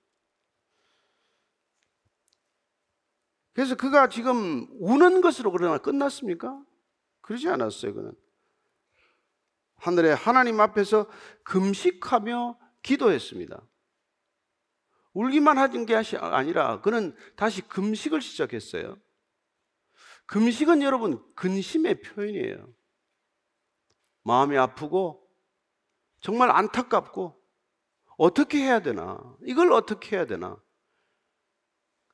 그래서 3.54 3.76
그가 3.76 4.10
지금 4.10 4.66
우는 4.80 5.22
것으로 5.22 5.52
그러나 5.52 5.78
끝났습니까? 5.78 6.60
그러지 7.22 7.48
않았어요, 7.50 7.94
그는. 7.94 8.27
하늘의 9.78 10.16
하나님 10.16 10.60
앞에서 10.60 11.08
금식하며 11.44 12.58
기도했습니다. 12.84 13.62
울기만 15.14 15.58
하는 15.58 15.86
게 15.86 15.96
아니라 15.96 16.82
그는 16.82 17.16
다시 17.36 17.62
금식을 17.62 18.22
시작했어요. 18.22 18.98
금식은 20.28 20.82
여러분 20.82 21.24
근심의 21.36 22.02
표현이에요. 22.02 22.68
마음이 24.24 24.58
아프고 24.58 25.28
정말 26.22 26.52
안타깝고 26.52 27.42
어떻게 28.18 28.60
해야 28.60 28.80
되나? 28.82 29.20
이걸 29.44 29.72
어떻게 29.72 30.16
해야 30.16 30.26
되나? 30.26 30.62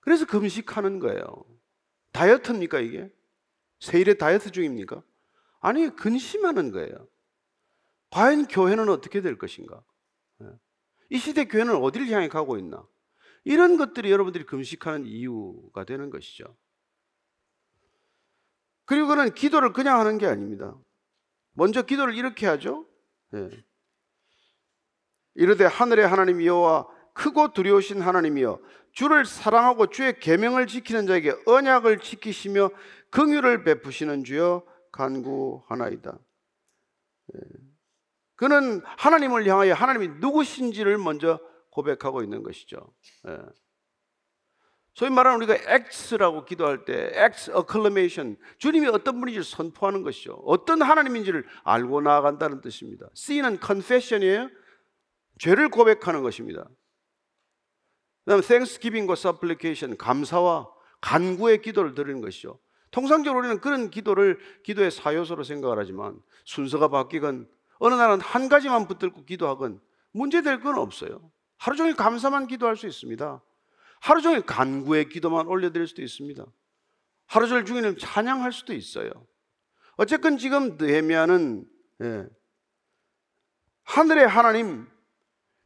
그래서 0.02 0.26
금식하는 0.26 1.00
거예요. 1.00 1.26
다이어트입니까, 2.12 2.80
이게? 2.80 3.12
세일의 3.80 4.18
다이어트 4.18 4.52
중입니까? 4.52 5.02
아니, 5.62 5.90
근심하는 5.96 6.72
거예요. 6.72 7.08
과연 8.14 8.48
교회는 8.48 8.90
어떻게 8.90 9.22
될 9.22 9.40
것인가? 9.40 9.84
예. 10.44 10.48
이 11.10 11.18
시대 11.18 11.46
교회는 11.46 11.76
어디를 11.76 12.08
향해 12.10 12.28
가고 12.28 12.58
있나? 12.60 12.88
이런 13.44 13.76
것들이 13.76 14.12
여러분들이 14.12 14.46
금식하는 14.46 15.08
이유가 15.08 15.84
되는 15.84 16.12
것이죠. 16.12 16.56
그리고 18.86 19.08
그는 19.08 19.34
기도를 19.34 19.74
그냥 19.74 20.00
하는 20.00 20.20
게 20.20 20.28
아닙니다. 20.28 20.78
먼저 21.54 21.82
기도를 21.82 22.14
이렇게 22.14 22.46
하죠. 22.46 22.86
예. 23.34 23.50
이르되 25.34 25.66
하늘의 25.66 26.08
하나님 26.08 26.44
여호와 26.44 26.88
크고 27.14 27.54
두려우신 27.54 28.02
하나님이여 28.02 28.60
주를 28.92 29.26
사랑하고 29.26 29.88
주의 29.88 30.20
계명을 30.20 30.68
지키는 30.68 31.08
자에게 31.08 31.34
언약을 31.48 32.00
지키시며 32.00 32.70
긍휼을 33.10 33.64
베푸시는 33.64 34.24
주여 34.24 34.64
간구하나이다. 34.92 36.20
예. 37.36 37.63
그는 38.44 38.82
하나님을 38.98 39.48
향하여 39.48 39.74
하나님이 39.74 40.20
누구신지를 40.20 40.98
먼저 40.98 41.40
고백하고 41.70 42.24
있는 42.24 42.44
것이죠. 42.44 42.76
예. 43.30 43.40
소위 44.96 45.12
말하는 45.12 45.38
우리가 45.38 45.56
X라고 45.56 46.44
기도할 46.44 46.84
때 46.84 47.10
X 47.14 47.52
acclamation 47.56 48.36
주님이 48.58 48.88
어떤 48.88 49.22
분인지를 49.22 49.46
선포하는 49.46 50.04
것이죠. 50.04 50.34
어떤 50.44 50.82
하나님인지를 50.82 51.46
알고 51.64 52.02
나아간다는 52.02 52.60
뜻입니다. 52.60 53.08
C는 53.14 53.60
confession이에요. 53.66 54.50
죄를 55.40 55.70
고백하는 55.70 56.22
것입니다. 56.22 56.68
그다음 58.26 58.42
thanksgiving과 58.42 59.14
supplication 59.14 59.96
감사와 59.96 60.70
간구의 61.00 61.62
기도를 61.62 61.94
드리는 61.96 62.20
것이죠. 62.20 62.60
통상적으로 62.92 63.40
우리는 63.40 63.62
그런 63.62 63.90
기도를 63.90 64.38
기도의 64.64 64.92
사요소로 64.92 65.46
생각을 65.46 65.80
하지만 65.80 66.22
순서가 66.44 66.90
바뀌건 66.90 67.48
어느 67.86 67.96
날은 67.96 68.22
한 68.22 68.48
가지만 68.48 68.88
붙들고 68.88 69.26
기도하건 69.26 69.82
문제될 70.14 70.62
건 70.62 70.78
없어요. 70.78 71.30
하루 71.58 71.76
종일 71.76 71.98
감사만 71.98 72.48
기도할 72.48 72.78
수 72.78 72.88
있습니다. 72.88 73.44
하루 74.00 74.22
종일 74.22 74.42
간구의 74.42 75.10
기도만 75.10 75.48
올려드릴 75.48 75.86
수도 75.88 76.02
있습니다. 76.02 76.46
하루 77.26 77.46
종일 77.46 77.66
중에는 77.66 77.98
찬양할 77.98 78.54
수도 78.54 78.74
있어요. 78.74 79.12
어쨌건 79.98 80.38
지금 80.38 80.78
느헤미야는 80.78 81.66
예, 82.04 82.26
하늘의 83.84 84.30
하나님 84.30 84.88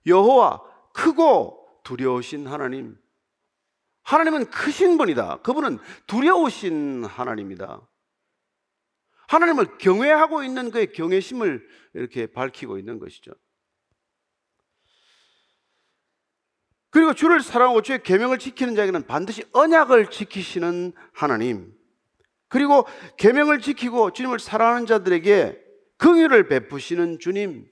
여호와 0.07 0.63
크고 0.93 1.67
두려우신 1.83 2.47
하나님. 2.47 2.97
하나님은 4.01 4.49
크신 4.49 4.97
분이다. 4.97 5.41
그분은 5.43 5.77
두려우신 6.07 7.05
하나님이다. 7.05 7.79
하나님을 9.27 9.77
경외하고 9.77 10.43
있는 10.43 10.71
그의 10.71 10.91
경외심을 10.91 11.67
이렇게 11.93 12.27
밝히고 12.27 12.77
있는 12.77 12.99
것이죠. 12.99 13.31
그리고 16.89 17.13
주를 17.13 17.41
사랑하고 17.41 17.81
주의 17.81 18.01
계명을 18.01 18.39
지키는 18.39 18.75
자에게는 18.75 19.05
반드시 19.05 19.43
언약을 19.51 20.09
지키시는 20.09 20.93
하나님. 21.13 21.77
그리고 22.47 22.87
계명을 23.17 23.61
지키고 23.61 24.13
주님을 24.13 24.39
사랑하는 24.39 24.85
자들에게 24.87 25.61
긍휼을 25.97 26.47
베푸시는 26.47 27.19
주님. 27.19 27.69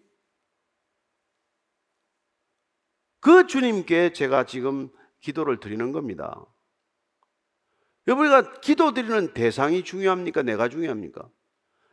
그 3.21 3.47
주님께 3.47 4.13
제가 4.13 4.45
지금 4.45 4.89
기도를 5.21 5.59
드리는 5.59 5.91
겁니다. 5.91 6.45
여러분가 8.07 8.59
기도 8.59 8.93
드리는 8.93 9.33
대상이 9.33 9.83
중요합니까? 9.83 10.43
내가 10.43 10.69
중요합니까? 10.69 11.27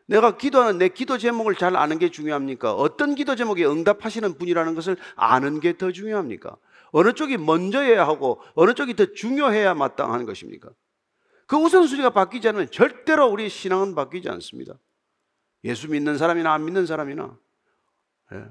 내가 0.07 0.37
기도하는 0.37 0.79
내 0.79 0.89
기도 0.89 1.19
제목을 1.19 1.55
잘 1.55 1.77
아는 1.77 1.99
게 1.99 2.11
중요합니까? 2.11 2.75
어떤 2.75 3.15
기도 3.15 3.35
제목에 3.37 3.65
응답하시는 3.65 4.37
분이라는 4.39 4.75
것을 4.75 4.97
아는 5.17 5.61
게 5.61 5.73
더 5.73 5.91
중요합니까? 5.93 6.57
어느 6.91 7.13
쪽이 7.15 7.39
먼저 7.39 7.81
해야 7.81 8.07
하고 8.07 8.41
어느 8.55 8.75
쪽이 8.75 8.95
더 8.97 9.07
중요해야 9.07 9.75
마땅한 9.75 10.27
것입니까? 10.27 10.69
그 11.47 11.57
우선순위가 11.57 12.11
바뀌지 12.11 12.49
않으면 12.49 12.71
절대로 12.71 13.27
우리 13.27 13.49
신앙은 13.49 13.95
바뀌지 13.95 14.29
않습니다. 14.29 14.75
예수 15.65 15.89
믿는 15.89 16.19
사람이나 16.19 16.53
안 16.53 16.65
믿는 16.65 16.87
사람이나. 16.87 17.37
예. 18.33 18.45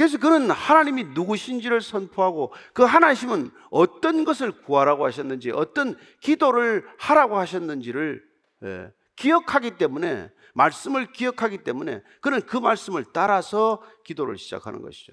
그래서 0.00 0.16
그는 0.16 0.50
하나님이 0.50 1.08
누구신지를 1.12 1.82
선포하고 1.82 2.54
그 2.72 2.82
하나님은 2.84 3.50
어떤 3.70 4.24
것을 4.24 4.50
구하라고 4.50 5.04
하셨는지 5.04 5.50
어떤 5.50 5.94
기도를 6.22 6.86
하라고 6.96 7.36
하셨는지를 7.36 8.24
예, 8.64 8.92
기억하기 9.16 9.72
때문에 9.72 10.30
말씀을 10.54 11.12
기억하기 11.12 11.64
때문에 11.64 12.02
그는 12.22 12.40
그 12.40 12.56
말씀을 12.56 13.04
따라서 13.12 13.82
기도를 14.04 14.38
시작하는 14.38 14.80
것이죠. 14.80 15.12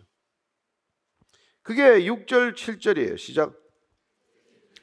그게 1.63 2.05
6절 2.05 2.55
7절이에요. 2.55 3.17
시작. 3.17 3.59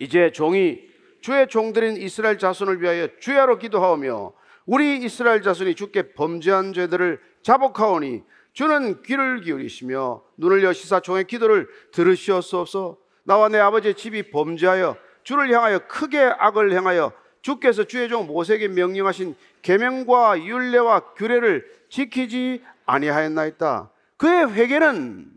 이제 0.00 0.30
종이 0.32 0.82
주의 1.22 1.48
종들인 1.48 1.96
이스라엘 1.96 2.36
자손을 2.36 2.82
위하여 2.82 3.08
주야로 3.20 3.56
기도하오며 3.56 4.34
우리 4.66 4.98
이스라엘 4.98 5.40
자손이 5.40 5.74
주께 5.76 6.12
범죄한 6.12 6.74
죄들을 6.74 7.22
자복하오니 7.42 8.33
주는 8.54 9.02
귀를 9.02 9.40
기울이시며 9.40 10.22
눈을 10.36 10.62
여시사 10.64 11.00
종의 11.00 11.26
기도를 11.26 11.68
들으시옵소서 11.92 12.96
나와 13.24 13.48
내 13.48 13.58
아버지의 13.58 13.94
집이 13.94 14.30
범죄하여 14.30 14.96
주를 15.24 15.52
향하여 15.52 15.86
크게 15.88 16.18
악을 16.18 16.72
행하여 16.72 17.12
주께서 17.42 17.84
주의 17.84 18.08
종 18.08 18.26
모세에게 18.26 18.68
명령하신 18.68 19.34
계명과 19.62 20.44
율례와 20.44 21.14
규례를 21.14 21.70
지키지 21.90 22.64
아니하였나이다. 22.86 23.90
그의 24.16 24.52
회개는 24.52 25.30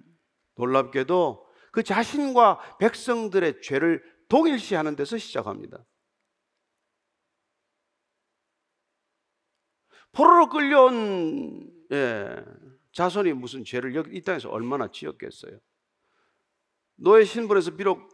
놀랍게도 0.56 1.46
그 1.72 1.84
자신과 1.84 2.78
백성들의 2.80 3.62
죄를 3.62 4.04
동일시하는 4.30 4.96
데서 4.96 5.18
시작합니다. 5.18 5.84
포로로 10.12 10.50
끌려온 10.50 11.70
예, 11.92 12.36
자손이 12.98 13.34
무슨 13.34 13.64
죄를 13.64 14.12
이 14.12 14.22
땅에서 14.22 14.50
얼마나 14.50 14.92
지었겠어요? 14.92 15.60
노예 16.96 17.26
신분에서 17.26 17.76
비록 17.76 18.10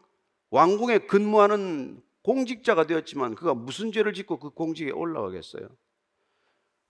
왕궁에 0.50 1.08
근무하는 1.08 2.04
공직자가 2.22 2.86
되었지만 2.86 3.36
그가 3.36 3.54
무슨 3.54 3.94
죄를 3.94 4.12
짓고 4.12 4.40
그 4.40 4.50
공직에 4.50 4.92
올라가겠어요? 4.92 5.70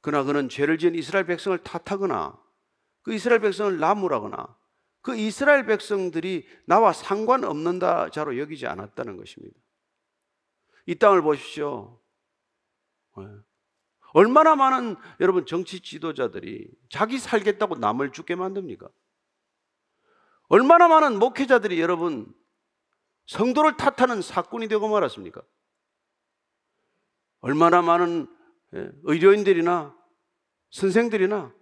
그러나 0.01 0.23
그는 0.23 0.49
죄를 0.49 0.79
지은 0.79 0.95
이스라엘 0.95 1.27
백성을 1.27 1.55
탓하거나 1.59 2.41
그 3.03 3.13
이스라엘 3.13 3.41
백성을 3.41 3.77
나무라거나 3.77 4.57
그 5.01 5.15
이스라엘 5.15 5.67
백성들이 5.67 6.47
나와 6.65 6.93
상관없는 6.93 7.79
자로 8.11 8.39
여기지 8.39 8.65
않았다는 8.65 9.17
것입니다. 9.17 9.55
이 10.87 10.95
땅을 10.95 11.21
보십시오. 11.21 12.01
네. 14.13 14.19
얼마나 14.19 14.55
많은 14.55 14.95
여러분 15.19 15.45
정치 15.45 15.79
지도자들이 15.79 16.69
자기 16.89 17.17
살겠다고 17.17 17.75
남을 17.75 18.11
죽게 18.11 18.35
만듭니까? 18.35 18.89
얼마나 20.49 20.87
많은 20.87 21.17
목회자들이 21.19 21.81
여러분 21.81 22.33
성도를 23.25 23.77
탓하는 23.77 24.21
사건이 24.21 24.67
되고 24.67 24.87
말았습니까? 24.87 25.41
얼마나 27.39 27.81
많은 27.81 28.27
예, 28.75 28.91
의료인들이나 29.03 29.95
선생들이나 30.71 31.53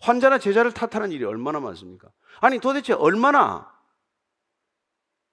환자나 0.00 0.38
제자를 0.38 0.72
탓하는 0.72 1.12
일이 1.12 1.24
얼마나 1.24 1.60
많습니까? 1.60 2.10
아니 2.40 2.58
도대체 2.58 2.92
얼마나 2.92 3.71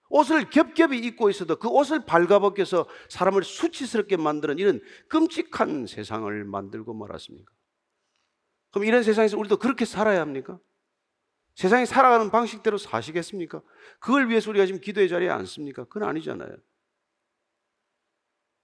옷을 0.10 0.50
겹겹이 0.50 0.98
입고 0.98 1.30
있어도 1.30 1.58
그 1.58 1.68
옷을 1.68 2.06
발가벗겨서 2.06 2.88
사람을 3.10 3.44
수치스럽게 3.44 4.18
만드는 4.18 4.58
이런 4.58 4.82
끔찍한 5.08 5.86
세상을 5.88 6.44
만들고 6.46 6.94
말았습니까? 6.94 7.52
그럼 8.72 8.86
이런 8.86 9.04
세상에서 9.04 9.38
우리도 9.38 9.58
그렇게 9.58 9.86
살아야 9.86 10.22
합니까? 10.22 10.60
세상이 11.56 11.86
살아가는 11.86 12.32
방식대로 12.32 12.78
사시겠습니까? 12.78 13.62
그걸 14.00 14.30
위해서 14.30 14.50
우리가 14.50 14.66
지금 14.66 14.82
기도의 14.82 15.10
자리에 15.10 15.30
앉습니까? 15.30 15.86
그건 15.86 16.10
아니잖아요. 16.10 16.56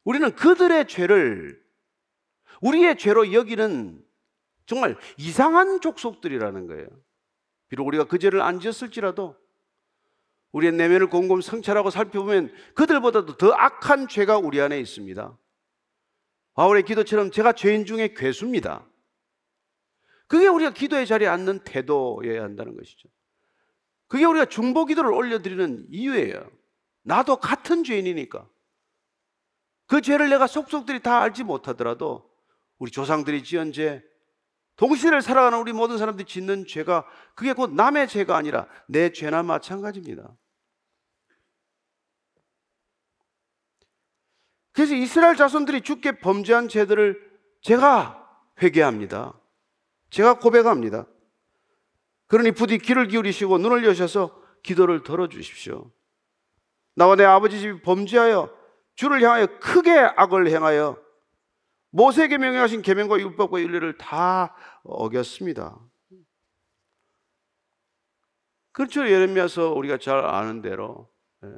우리는 0.04 0.34
그들의 0.36 0.88
죄를 0.88 1.64
우리의 2.62 2.98
죄로 2.98 3.34
여기는 3.34 4.04
정말 4.66 4.98
이상한 5.18 5.82
족속들이라는 5.82 6.68
거예요. 6.68 6.88
비록 7.68 7.88
우리가 7.88 8.06
그 8.06 8.18
죄를 8.18 8.42
안 8.42 8.60
지었을지라도 8.60 9.36
우리의 10.56 10.72
내면을 10.72 11.08
곰곰 11.08 11.42
성찰하고 11.42 11.90
살펴보면 11.90 12.50
그들보다도 12.76 13.36
더 13.36 13.52
악한 13.52 14.08
죄가 14.08 14.38
우리 14.38 14.62
안에 14.62 14.80
있습니다. 14.80 15.38
바울의 16.54 16.84
기도처럼 16.84 17.30
제가 17.32 17.52
죄인 17.52 17.86
중에 17.86 18.14
괴수입니다. 18.16 18.88
그게 20.28 20.48
우리가 20.48 20.72
기도의 20.72 21.08
자리에 21.08 21.28
앉는 21.28 21.66
태도여야 21.66 22.42
한다는 22.42 22.78
것이죠. 22.78 23.10
그게 24.08 24.24
우리가 24.24 24.46
중보 24.46 24.86
기도를 24.86 25.12
올려드리는 25.12 25.88
이유예요. 25.90 26.50
나도 27.04 27.36
같은 27.36 27.84
죄인이니까. 27.84 28.48
그 29.88 30.00
죄를 30.00 30.30
내가 30.30 30.48
속속들이 30.48 31.02
다 31.02 31.22
알지 31.22 31.44
못하더라도 31.44 32.32
우리 32.78 32.92
조상들이 32.92 33.44
지은 33.44 33.74
죄, 33.74 34.02
동시대를 34.78 35.22
살아가는 35.22 35.60
우리 35.60 35.74
모든 35.74 35.98
사람들이 35.98 36.26
짓는 36.26 36.66
죄가 36.66 37.06
그게 37.36 37.52
곧 37.52 37.74
남의 37.74 38.08
죄가 38.08 38.38
아니라 38.38 38.68
내 38.88 39.12
죄나 39.12 39.44
마찬가지입니다. 39.44 40.34
그래서 44.76 44.94
이스라엘 44.94 45.38
자손들이 45.38 45.82
죽게 45.82 46.20
범죄한 46.20 46.68
죄들을 46.68 47.18
제가 47.62 48.30
회개합니다. 48.62 49.40
제가 50.10 50.40
고백합니다. 50.40 51.08
그러니 52.28 52.52
부디 52.52 52.78
귀를 52.78 53.08
기울이시고 53.08 53.58
눈을 53.58 53.86
여셔서 53.86 54.38
기도를 54.64 55.04
들어주십시오. 55.04 55.90
나와 56.94 57.16
내 57.16 57.24
아버지 57.24 57.60
집이 57.60 57.82
범죄하여 57.84 58.54
주를 58.96 59.22
향하여 59.22 59.48
크게 59.60 59.92
악을 59.98 60.50
행하여 60.50 61.02
모세에게 61.92 62.38
명령하신 62.38 62.82
계명과 62.82 63.20
율법과 63.20 63.62
윤리를 63.62 63.98
다 63.98 64.54
어겼습니다. 64.84 65.80
그렇죠. 68.74 69.10
예레미야서 69.10 69.72
우리가 69.72 70.00
잘 70.00 70.26
아는 70.26 70.62
대로 70.62 71.10
예. 71.46 71.50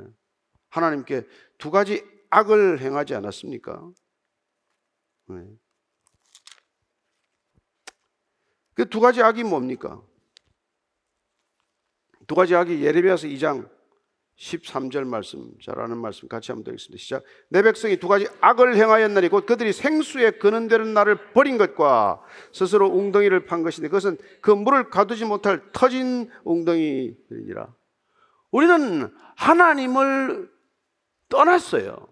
하나님께 0.70 1.28
두 1.58 1.72
가지 1.72 2.17
악을 2.30 2.82
행하지 2.82 3.16
않았습니까? 3.16 3.92
네. 5.30 5.48
그두 8.74 9.00
가지 9.00 9.22
악이 9.22 9.44
뭡니까? 9.44 10.02
두 12.28 12.36
가지 12.36 12.56
악이 12.56 12.84
예레미야서 12.84 13.28
2장 13.28 13.70
13절 14.38 15.06
말씀 15.06 15.52
잘 15.64 15.80
아는 15.80 15.98
말씀 15.98 16.28
같이 16.28 16.52
한번 16.52 16.66
드리겠습니다. 16.66 17.02
시작. 17.02 17.24
내 17.50 17.64
백성이 17.64 17.98
두 17.98 18.08
가지 18.08 18.28
악을 18.40 18.76
행하였나니 18.76 19.30
곧 19.30 19.46
그들이 19.46 19.74
생수에 19.74 20.32
그는 20.32 20.68
대로 20.68 20.86
나를 20.86 21.34
버린 21.34 21.58
것과 21.58 22.22
스스로 22.54 22.88
웅덩이를 22.88 23.46
판 23.46 23.64
것인데 23.64 23.88
그것은 23.88 24.18
그 24.42 24.52
물을 24.52 24.90
가두지 24.90 25.26
못할 25.26 25.64
터진 25.72 26.30
웅덩이니라. 26.44 27.74
우리는 28.52 29.12
하나님을 29.36 30.52
떠났어요. 31.30 32.08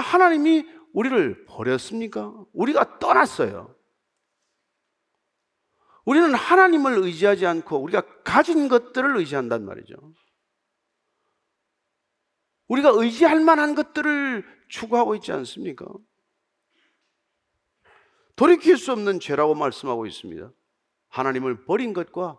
하나님이 0.00 0.66
우리를 0.92 1.44
버렸습니까? 1.46 2.32
우리가 2.52 2.98
떠났어요. 2.98 3.74
우리는 6.04 6.34
하나님을 6.34 6.98
의지하지 6.98 7.46
않고 7.46 7.78
우리가 7.78 8.22
가진 8.22 8.68
것들을 8.68 9.16
의지한단 9.16 9.64
말이죠. 9.64 9.94
우리가 12.68 12.90
의지할 12.94 13.40
만한 13.40 13.74
것들을 13.74 14.44
추구하고 14.68 15.14
있지 15.16 15.32
않습니까? 15.32 15.86
돌이킬 18.36 18.76
수 18.76 18.92
없는 18.92 19.18
죄라고 19.18 19.54
말씀하고 19.54 20.06
있습니다. 20.06 20.50
하나님을 21.08 21.64
버린 21.64 21.92
것과 21.92 22.38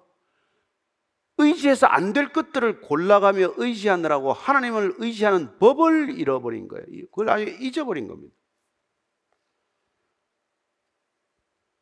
의지해서 1.37 1.87
안 1.87 2.13
될 2.13 2.33
것들을 2.33 2.81
골라가며 2.81 3.53
의지하느라고 3.57 4.33
하나님을 4.33 4.95
의지하는 4.97 5.57
법을 5.59 6.17
잃어버린 6.17 6.67
거예요. 6.67 6.85
그걸 7.11 7.29
아예 7.29 7.45
잊어버린 7.59 8.07
겁니다. 8.07 8.35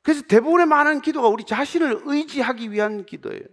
그래서 0.01 0.21
대부분의 0.27 0.67
많은 0.67 1.01
기도가 1.01 1.29
우리 1.29 1.45
자신을 1.45 2.01
의지하기 2.05 2.71
위한 2.71 3.05
기도예요. 3.05 3.43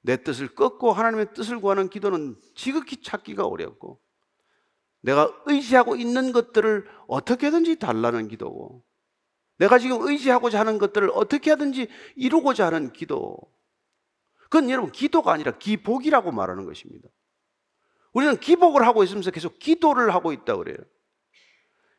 내 0.00 0.22
뜻을 0.22 0.54
꺾고 0.54 0.92
하나님의 0.92 1.34
뜻을 1.34 1.60
구하는 1.60 1.88
기도는 1.88 2.36
지극히 2.56 3.00
찾기가 3.00 3.46
어렵고 3.46 4.00
내가 5.02 5.32
의지하고 5.46 5.94
있는 5.94 6.32
것들을 6.32 6.88
어떻게든지 7.06 7.78
달라는 7.78 8.28
기도고 8.28 8.84
내가 9.58 9.78
지금 9.78 9.98
의지하고자 10.00 10.58
하는 10.58 10.78
것들을 10.78 11.10
어떻게 11.14 11.50
하든지 11.50 11.88
이루고자 12.16 12.66
하는 12.66 12.92
기도 12.92 13.36
그건 14.52 14.68
여러분 14.68 14.92
기도가 14.92 15.32
아니라 15.32 15.52
기복이라고 15.52 16.30
말하는 16.30 16.66
것입니다. 16.66 17.08
우리는 18.12 18.38
기복을 18.38 18.86
하고 18.86 19.02
있으면서 19.02 19.30
계속 19.30 19.58
기도를 19.58 20.12
하고 20.12 20.30
있다 20.30 20.58
그래요. 20.58 20.76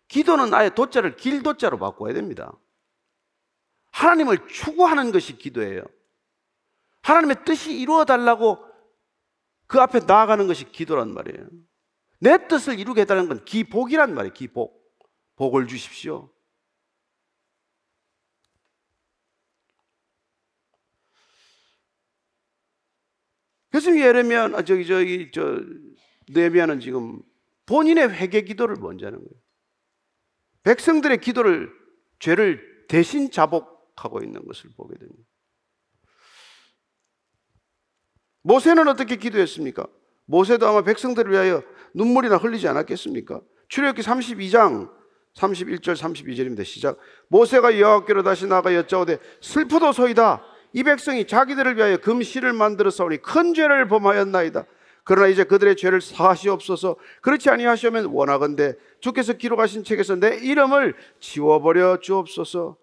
기도는 0.08 0.54
아예 0.54 0.70
도자를 0.70 1.16
길도자로 1.16 1.80
바꿔야 1.80 2.14
됩니다. 2.14 2.54
하나님을 3.90 4.48
추구하는 4.48 5.12
것이 5.12 5.36
기도예요. 5.40 5.82
하나님의 7.02 7.38
뜻이 7.44 7.76
이루어 7.76 8.06
달라고 8.06 8.64
그 9.66 9.82
앞에 9.82 10.02
나아가는 10.02 10.46
것이 10.46 10.72
기도란 10.72 11.12
말이에요. 11.12 11.48
내 12.20 12.48
뜻을 12.48 12.78
이루게 12.78 13.02
해달라는 13.02 13.30
건 13.30 13.46
기복이란 13.46 14.14
말이에요. 14.14 14.32
기복. 14.32 14.80
복을 15.38 15.68
주십시오. 15.68 16.32
그래서 23.74 23.98
예레미야 23.98 24.52
아, 24.54 24.62
저기 24.62 24.86
저기 24.86 25.32
저 25.34 25.60
네미야는 26.32 26.80
지금 26.80 27.24
본인의 27.66 28.08
회개 28.08 28.42
기도를 28.42 28.76
먼저 28.76 29.08
하는 29.08 29.18
거예요. 29.18 29.42
백성들의 30.62 31.18
기도를 31.18 31.72
죄를 32.20 32.86
대신 32.88 33.32
자복하고 33.32 34.22
있는 34.22 34.46
것을 34.46 34.70
보게 34.78 34.96
됩니다. 35.00 35.24
모세는 38.44 38.88
어떻게 38.88 39.16
기도했습니까? 39.16 39.88
모세도 40.26 40.68
아마 40.68 40.84
백성들을 40.84 41.32
위하여 41.32 41.64
눈물이나 41.96 42.38
흘리지 42.38 42.68
않았겠습니까? 42.68 43.42
출애굽기 43.70 44.04
32장 44.04 44.92
31절 45.34 45.96
32절입니다. 45.96 46.64
시작. 46.64 47.00
모세가 47.28 47.80
여호와께로 47.80 48.22
다시 48.22 48.46
나가 48.46 48.76
여짜오되 48.76 49.18
슬프도 49.42 49.94
소이다. 49.94 50.53
이 50.74 50.84
백성이 50.84 51.26
자기들을 51.26 51.78
위하여 51.78 51.98
금실을 51.98 52.54
만들어 52.54 52.90
싸우니 52.90 53.22
큰 53.22 53.54
죄를 53.54 53.88
범하였나이다. 53.88 54.66
그러나 55.04 55.28
이제 55.28 55.44
그들의 55.44 55.76
죄를 55.76 56.02
사하시옵소서. 56.02 56.96
그렇지 57.22 57.50
아니하시면 57.50 58.06
원하건대 58.06 58.76
주께서 59.00 59.34
기록하신 59.34 59.84
책에서 59.84 60.16
내 60.16 60.38
이름을 60.38 60.96
지워버려 61.20 62.00
주옵소서. 62.00 62.78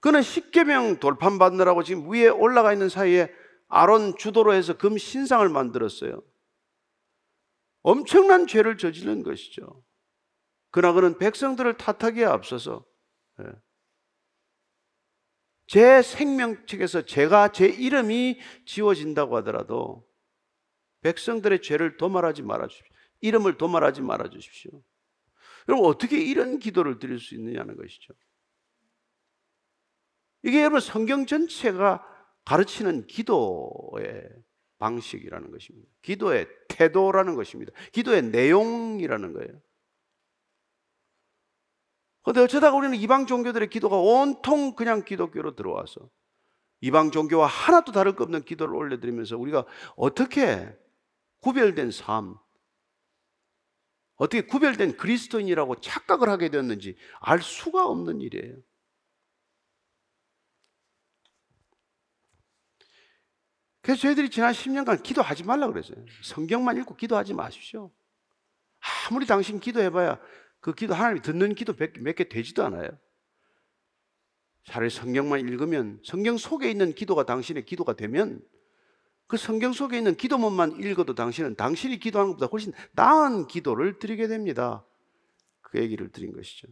그는 0.00 0.22
십계명 0.22 1.00
돌판 1.00 1.38
받느라고 1.38 1.82
지금 1.82 2.12
위에 2.12 2.28
올라가 2.28 2.72
있는 2.72 2.88
사이에 2.88 3.32
아론 3.68 4.16
주도로 4.16 4.52
해서 4.52 4.76
금 4.76 4.96
신상을 4.96 5.48
만들었어요. 5.48 6.22
엄청난 7.82 8.46
죄를 8.46 8.76
저지른 8.78 9.22
것이죠. 9.22 9.82
그러나 10.70 10.94
그는 10.94 11.18
백성들을 11.18 11.76
탓하기에 11.76 12.24
앞서서 12.24 12.84
예. 13.40 13.46
제 15.66 16.00
생명책에서 16.02 17.02
제가 17.02 17.52
제 17.52 17.66
이름이 17.66 18.40
지워진다고 18.64 19.36
하더라도 19.38 20.06
백성들의 21.00 21.62
죄를 21.62 21.96
도말하지 21.96 22.42
말아 22.42 22.68
주십시오. 22.68 22.94
이름을 23.20 23.56
도말하지 23.56 24.02
말아 24.02 24.30
주십시오. 24.30 24.70
여러분 25.68 25.88
어떻게 25.88 26.20
이런 26.20 26.58
기도를 26.58 26.98
드릴 26.98 27.18
수 27.18 27.34
있느냐는 27.34 27.76
것이죠. 27.76 28.14
이게 30.42 30.60
여러분 30.60 30.80
성경 30.80 31.26
전체가 31.26 32.06
가르치는 32.44 33.06
기도의 33.08 34.28
방식이라는 34.78 35.50
것입니다. 35.50 35.88
기도의 36.02 36.46
태도라는 36.68 37.34
것입니다. 37.34 37.72
기도의 37.92 38.22
내용이라는 38.24 39.32
거예요. 39.32 39.60
근데 42.26 42.40
어쩌다가 42.40 42.76
우리는 42.76 42.96
이방 42.98 43.26
종교들의 43.26 43.70
기도가 43.70 43.98
온통 43.98 44.74
그냥 44.74 45.04
기독교로 45.04 45.54
들어와서 45.54 46.10
이방 46.80 47.12
종교와 47.12 47.46
하나도 47.46 47.92
다를 47.92 48.16
것 48.16 48.24
없는 48.24 48.42
기도를 48.42 48.74
올려드리면서 48.74 49.38
우리가 49.38 49.64
어떻게 49.94 50.76
구별된 51.38 51.92
삶, 51.92 52.36
어떻게 54.16 54.44
구별된 54.44 54.96
그리스도인이라고 54.96 55.80
착각을 55.80 56.28
하게 56.28 56.48
되었는지 56.48 56.96
알 57.20 57.40
수가 57.40 57.86
없는 57.86 58.20
일이에요. 58.20 58.56
그래서 63.82 64.02
저희들이 64.02 64.30
지난 64.30 64.52
10년간 64.52 65.04
기도하지 65.04 65.44
말라 65.44 65.68
그랬어요. 65.68 66.04
성경만 66.24 66.76
읽고 66.78 66.96
기도하지 66.96 67.34
마십시오. 67.34 67.92
아무리 69.08 69.26
당신 69.26 69.60
기도해봐야 69.60 70.18
그 70.66 70.74
기도 70.74 70.94
하나님이 70.94 71.22
듣는 71.22 71.54
기도 71.54 71.74
몇 71.76 72.16
개 72.16 72.28
되지도 72.28 72.64
않아요. 72.64 72.88
차라리 74.64 74.90
성경만 74.90 75.38
읽으면 75.38 76.00
성경 76.02 76.36
속에 76.36 76.68
있는 76.68 76.92
기도가 76.92 77.24
당신의 77.24 77.64
기도가 77.64 77.92
되면 77.94 78.42
그 79.28 79.36
성경 79.36 79.72
속에 79.72 79.96
있는 79.96 80.16
기도문만 80.16 80.82
읽어도 80.82 81.14
당신은 81.14 81.54
당신이 81.54 82.00
기도하는 82.00 82.32
것보다 82.32 82.50
훨씬 82.50 82.72
나은 82.94 83.46
기도를 83.46 84.00
드리게 84.00 84.26
됩니다. 84.26 84.84
그 85.60 85.78
얘기를 85.78 86.10
드린 86.10 86.32
것이죠. 86.32 86.66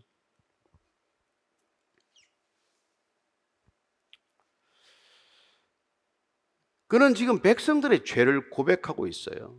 그는 6.89 7.15
지금 7.15 7.41
백성들의 7.41 8.05
죄를 8.05 8.51
고백하고 8.51 9.07
있어요. 9.07 9.57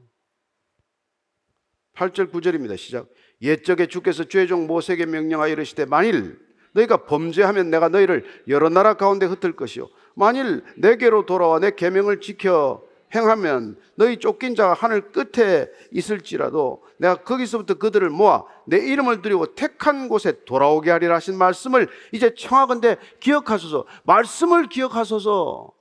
8절 1.95 2.32
9절입니다. 2.32 2.78
시작. 2.78 3.10
옛적에 3.41 3.88
주께서 3.88 4.24
죄종 4.24 4.67
모세에게 4.67 5.06
명령하여 5.06 5.52
이르시되 5.52 5.86
만일 5.86 6.39
너희가 6.74 7.06
범죄하면 7.06 7.69
내가 7.69 7.89
너희를 7.89 8.26
여러 8.48 8.69
나라 8.69 8.95
가운데 8.95 9.26
흩을 9.26 9.56
것이요. 9.56 9.88
만일 10.13 10.63
내게로 10.78 11.26
돌아와 11.26 11.60
내 11.60 11.71
계명을 11.71 12.21
지켜 12.21 12.82
행하면 13.13 13.78
너희 13.95 14.17
쫓긴 14.17 14.56
자가 14.56 14.74
하늘 14.74 15.12
끝에 15.12 15.69
있을지라도 15.91 16.84
내가 16.98 17.15
거기서부터 17.15 17.76
그들을 17.76 18.10
모아 18.10 18.43
내 18.65 18.78
이름을 18.78 19.21
드리고 19.21 19.56
택한 19.56 20.10
곳에 20.10 20.43
돌아오게 20.45 20.91
하리라 20.91 21.15
하신 21.15 21.38
말씀을 21.38 21.88
이제 22.12 22.34
청하건대 22.34 22.98
기억하소서. 23.19 23.86
말씀을 24.04 24.67
기억하소서. 24.67 25.71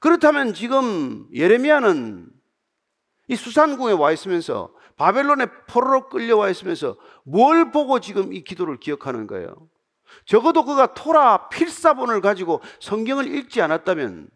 그렇다면 0.00 0.54
지금 0.54 1.26
예레미야는 1.34 2.28
이 3.28 3.36
수산궁에 3.36 3.92
와 3.92 4.12
있으면서 4.12 4.70
바벨론의 4.96 5.48
포로로 5.66 6.08
끌려와 6.08 6.50
있으면서 6.50 6.96
뭘 7.24 7.70
보고 7.70 8.00
지금 8.00 8.32
이 8.32 8.44
기도를 8.44 8.78
기억하는 8.78 9.26
거예요? 9.26 9.68
적어도 10.26 10.64
그가 10.64 10.94
토라 10.94 11.48
필사본을 11.48 12.20
가지고 12.20 12.60
성경을 12.80 13.34
읽지 13.34 13.60
않았다면 13.60 14.28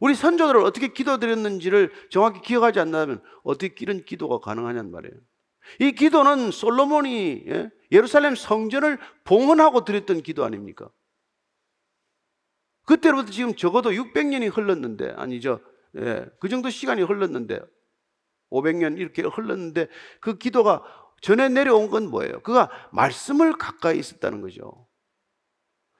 우리 0.00 0.14
선조들을 0.14 0.62
어떻게 0.62 0.88
기도드렸는지를 0.88 1.92
정확히 2.10 2.40
기억하지 2.40 2.80
않는다면 2.80 3.22
어떻게 3.42 3.74
이런 3.80 4.02
기도가 4.04 4.38
가능하냐는 4.38 4.90
말이에요. 4.90 5.14
이 5.78 5.92
기도는 5.92 6.50
솔로몬이 6.50 7.44
예? 7.46 7.70
예루살렘 7.92 8.34
성전을 8.34 8.98
봉헌하고 9.24 9.84
드렸던 9.84 10.22
기도 10.22 10.44
아닙니까? 10.44 10.88
그때로부터 12.86 13.30
지금 13.30 13.54
적어도 13.54 13.90
600년이 13.90 14.56
흘렀는데 14.56 15.14
아니죠. 15.16 15.60
예, 15.96 16.26
그 16.40 16.48
정도 16.48 16.70
시간이 16.70 17.02
흘렀는데 17.02 17.60
500년 18.50 18.98
이렇게 18.98 19.22
흘렀는데 19.22 19.88
그 20.20 20.38
기도가 20.38 20.82
전에 21.20 21.48
내려온 21.48 21.90
건 21.90 22.08
뭐예요? 22.10 22.40
그가 22.40 22.70
말씀을 22.92 23.58
가까이 23.58 23.98
있었다는 23.98 24.40
거죠. 24.40 24.86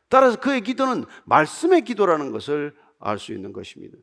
따라서 0.08 0.40
그의 0.40 0.62
기도는 0.62 1.04
말씀의 1.24 1.84
기도라는 1.84 2.32
것을 2.32 2.76
알 2.98 3.18
수 3.18 3.32
있는 3.32 3.52
것입니다. 3.52 3.96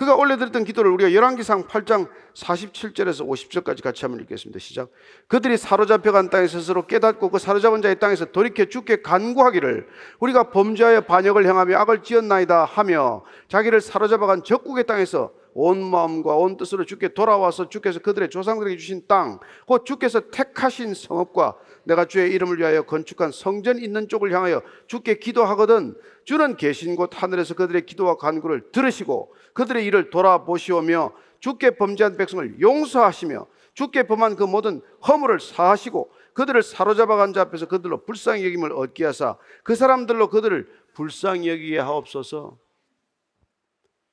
그가 0.00 0.14
올려드렸던 0.14 0.64
기도를 0.64 0.90
우리가 0.92 1.12
열왕기상 1.12 1.64
8장 1.64 2.08
47절에서 2.32 3.28
50절까지 3.28 3.82
같이 3.82 4.06
한번 4.06 4.22
읽겠습니다. 4.22 4.58
시작. 4.58 4.88
그들이 5.28 5.58
사로잡혀간 5.58 6.30
땅에 6.30 6.46
스스로 6.46 6.86
깨닫고 6.86 7.28
그 7.28 7.38
사로잡은 7.38 7.82
자의 7.82 7.98
땅에서 7.98 8.24
돌이켜 8.24 8.64
죽게 8.64 9.02
간구하기를 9.02 9.86
우리가 10.20 10.44
범죄하여 10.52 11.02
반역을 11.02 11.44
행하며 11.44 11.76
악을 11.76 12.02
지었나이다 12.02 12.64
하며 12.64 13.24
자기를 13.48 13.82
사로잡아간 13.82 14.42
적국의 14.42 14.86
땅에서 14.86 15.32
온 15.54 15.82
마음과 15.82 16.36
온 16.36 16.56
뜻으로 16.56 16.84
주께 16.84 17.08
돌아와서 17.08 17.68
주께서 17.68 17.98
그들의 18.00 18.30
조상들에게 18.30 18.76
주신 18.76 19.02
땅, 19.08 19.40
곧 19.66 19.84
주께서 19.84 20.30
택하신 20.30 20.94
성읍과 20.94 21.56
내가 21.84 22.04
주의 22.04 22.32
이름을 22.32 22.58
위하여 22.58 22.82
건축한 22.82 23.32
성전 23.32 23.78
있는 23.78 24.08
쪽을 24.08 24.32
향하여 24.32 24.62
주께 24.86 25.18
기도하거든 25.18 25.96
주는 26.24 26.56
계신 26.56 26.96
곳 26.96 27.10
하늘에서 27.22 27.54
그들의 27.54 27.86
기도와 27.86 28.16
간구를 28.16 28.70
들으시고 28.72 29.34
그들의 29.54 29.84
일을 29.86 30.10
돌아보시오며 30.10 31.12
주께 31.40 31.70
범죄한 31.70 32.16
백성을 32.16 32.60
용서하시며 32.60 33.46
주께 33.74 34.06
범한 34.06 34.36
그 34.36 34.44
모든 34.44 34.82
허물을 35.08 35.40
사하시고 35.40 36.10
그들을 36.34 36.62
사로잡아 36.62 37.16
간 37.16 37.32
자 37.32 37.42
앞에서 37.42 37.66
그들로 37.66 38.04
불쌍히 38.04 38.44
여김을 38.44 38.72
얻게 38.72 39.04
하사 39.04 39.36
그 39.64 39.74
사람들로 39.74 40.28
그들을 40.28 40.68
불쌍히 40.94 41.48
여기게 41.48 41.78
하옵소서. 41.78 42.58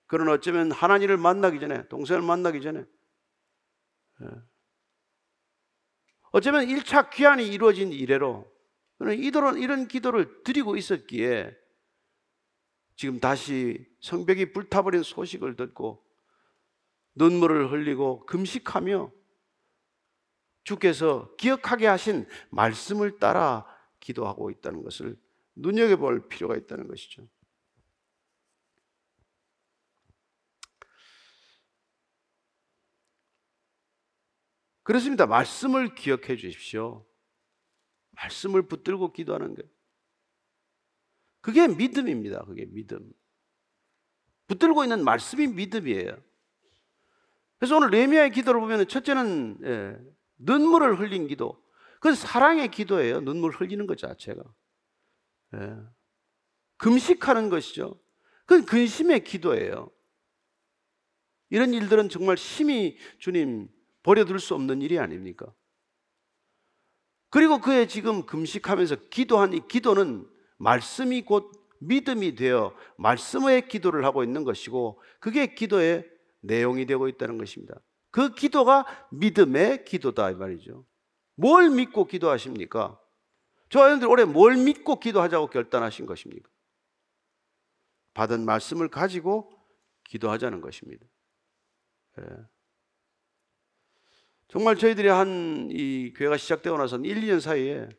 그런 0.08 0.30
어쩌면 0.30 0.72
하나님을 0.72 1.17
만나기 1.17 1.60
전에 1.60 1.88
동생을 1.89 2.22
만나기 2.22 2.62
전에 2.62 2.80
예. 4.22 4.28
어쩌면 6.32 6.65
1차 6.65 7.10
귀환이 7.12 7.48
이루어진 7.48 7.91
이래로 7.91 8.50
이들은 9.02 9.60
이런 9.60 9.88
기도를 9.88 10.43
드리고 10.43 10.76
있었기에 10.76 11.56
지금 12.96 13.20
다시 13.20 13.86
성벽이 14.02 14.54
불타버린 14.54 15.04
소식을 15.04 15.56
듣고 15.56 16.04
눈물을 17.15 17.72
흘리고 17.72 18.26
금식하며 18.26 19.12
주께서 20.63 21.34
기억하게 21.38 21.88
하신 21.88 22.28
말씀을 22.50 23.20
따라 23.20 23.65
기도하고 24.00 24.50
있다는 24.50 24.84
것을 24.84 25.17
눈여겨볼 25.56 26.28
필요가 26.28 26.56
있다는 26.56 26.88
것이죠. 26.88 27.28
그렇습니다. 34.88 35.26
말씀을 35.26 35.95
기억해 35.95 36.38
주십시오. 36.38 37.06
말씀을 38.12 38.69
붙들고 38.69 39.12
기도하는 39.12 39.54
것. 39.54 39.65
그게 41.41 41.67
믿음입니다. 41.67 42.45
그게 42.45 42.63
믿음. 42.67 43.12
붙들고 44.47 44.86
있는 44.86 45.04
말씀이 45.04 45.47
믿음이에요. 45.47 46.17
그래서 47.60 47.76
오늘 47.76 47.89
레미야의 47.89 48.32
기도를 48.32 48.62
보면 48.62 48.88
첫째는 48.88 49.58
예, 49.65 49.97
눈물을 50.38 50.97
흘린 51.02 51.28
기도. 51.28 51.62
그건 51.95 52.15
사랑의 52.15 52.71
기도예요. 52.71 53.19
눈물 53.19 53.52
흘리는 53.52 53.88
것 53.88 53.97
자체가. 53.97 54.41
예. 55.56 55.76
금식하는 56.78 57.50
것이죠. 57.50 58.00
그건 58.45 58.63
근심의 58.65 59.26
기도예요. 59.26 59.91
이런 61.50 61.73
일들은 61.73 62.08
정말 62.08 62.38
심히 62.38 62.97
주님 63.19 63.76
버려둘 64.08 64.39
수 64.39 64.56
없는 64.56 64.82
일이 64.82 65.00
아닙니까? 65.00 65.54
그리고 67.30 67.60
그의 67.60 67.89
지금 67.89 68.26
금식하면서 68.26 69.10
기도한 69.10 69.52
이 69.52 69.67
기도는 69.67 70.26
말씀이 70.60 71.24
곧 71.24 71.52
믿음이 71.82 72.36
되어 72.36 72.74
말씀의 72.98 73.67
기도를 73.67 74.06
하고 74.06 74.24
있는 74.24 74.46
것이고 74.46 75.02
그게 75.20 75.54
기도의 75.54 76.10
내용이 76.39 76.86
되고 76.86 77.10
있다는 77.10 77.38
것입니다. 77.38 77.76
그 78.10 78.34
기도가 78.34 78.86
믿음의 79.12 79.84
기도다 79.84 80.32
이 80.32 80.36
말이죠. 80.36 80.86
뭘 81.36 81.70
믿고 81.70 82.08
기도하십니까? 82.08 82.98
저 83.70 83.82
아이들 83.82 84.08
올해 84.08 84.24
뭘 84.24 84.56
믿고 84.56 85.02
기도하자고 85.02 85.48
결단하신 85.48 86.06
것입니까? 86.06 86.50
받은 88.13 88.46
말씀을 88.46 88.88
가지고 88.88 89.52
기도하자는 90.06 90.62
것입니다. 90.62 91.06
예. 92.22 92.57
정말 94.48 94.78
저희들이 94.78 95.10
한 95.10 95.68
이 95.70 96.14
교회가 96.16 96.38
시작되고 96.38 96.78
나서 96.78 96.98
1, 96.98 97.22
2년 97.22 97.40
사이에 97.40 97.90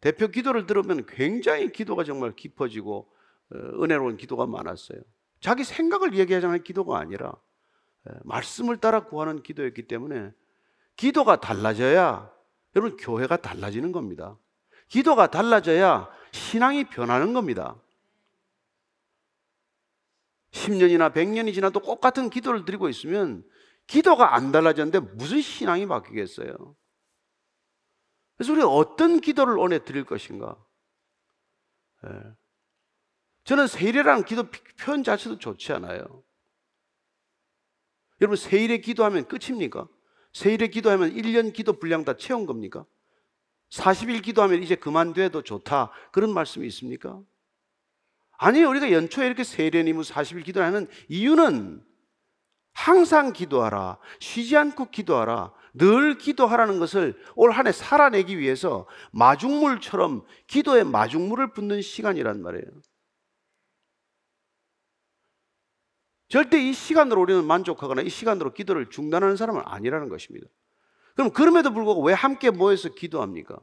대표 0.00 0.28
기도를 0.28 0.66
들으면 0.66 1.06
굉장히 1.06 1.70
기도가 1.70 2.04
정말 2.04 2.34
깊어지고 2.34 3.08
어, 3.50 3.56
은혜로운 3.82 4.16
기도가 4.16 4.46
많았어요. 4.46 5.00
자기 5.40 5.64
생각을 5.64 6.14
얘기하자는 6.14 6.64
기도가 6.64 6.98
아니라 6.98 7.32
예, 8.08 8.14
말씀을 8.24 8.78
따라 8.78 9.04
구하는 9.04 9.42
기도였기 9.42 9.86
때문에 9.86 10.32
기도가 10.96 11.40
달라져야 11.40 12.32
여러분 12.74 12.96
교회가 12.96 13.36
달라지는 13.38 13.92
겁니다. 13.92 14.36
기도가 14.88 15.28
달라져야 15.30 16.10
신앙이 16.32 16.84
변하는 16.84 17.32
겁니다. 17.32 17.76
10년이나 20.50 21.12
100년이 21.12 21.54
지나도 21.54 21.80
똑같은 21.80 22.30
기도를 22.30 22.64
드리고 22.64 22.88
있으면 22.88 23.44
기도가 23.88 24.34
안 24.34 24.52
달라졌는데 24.52 25.00
무슨 25.14 25.40
신앙이 25.40 25.86
바뀌겠어요? 25.86 26.76
그래서 28.36 28.52
우리가 28.52 28.68
어떤 28.68 29.20
기도를 29.20 29.58
오늘 29.58 29.84
드릴 29.84 30.04
것인가? 30.04 30.56
예. 32.06 32.10
저는 33.44 33.66
세일이라는 33.66 34.24
기도 34.24 34.44
표현 34.78 35.02
자체도 35.02 35.38
좋지 35.38 35.72
않아요. 35.72 36.22
여러분, 38.20 38.36
세일에 38.36 38.78
기도하면 38.78 39.26
끝입니까? 39.26 39.88
세일에 40.34 40.68
기도하면 40.68 41.14
1년 41.14 41.52
기도 41.52 41.72
분량 41.72 42.04
다 42.04 42.16
채운 42.16 42.46
겁니까? 42.46 42.84
40일 43.70 44.22
기도하면 44.22 44.62
이제 44.62 44.74
그만둬도 44.76 45.42
좋다. 45.42 45.90
그런 46.12 46.32
말씀이 46.34 46.66
있습니까? 46.68 47.20
아니에요. 48.38 48.68
우리가 48.68 48.92
연초에 48.92 49.26
이렇게 49.26 49.44
세례님은 49.44 50.02
40일 50.02 50.44
기도하는 50.44 50.86
이유는 51.08 51.87
항상 52.78 53.32
기도하라. 53.32 53.98
쉬지 54.20 54.56
않고 54.56 54.90
기도하라. 54.90 55.52
늘 55.74 56.16
기도하라는 56.16 56.78
것을 56.78 57.20
올 57.34 57.50
한 57.52 57.66
해 57.66 57.72
살아내기 57.72 58.38
위해서 58.38 58.86
마중물처럼 59.10 60.24
기도에 60.46 60.84
마중물을 60.84 61.54
붓는 61.54 61.82
시간이란 61.82 62.40
말이에요. 62.40 62.64
절대 66.28 66.60
이 66.62 66.72
시간으로 66.72 67.20
우리는 67.22 67.44
만족하거나 67.44 68.02
이 68.02 68.08
시간으로 68.10 68.52
기도를 68.54 68.90
중단하는 68.90 69.36
사람은 69.36 69.62
아니라는 69.64 70.08
것입니다. 70.08 70.46
그럼 71.16 71.32
그럼에도 71.32 71.72
불구하고 71.72 72.02
왜 72.04 72.12
함께 72.12 72.50
모여서 72.50 72.90
기도합니까? 72.90 73.58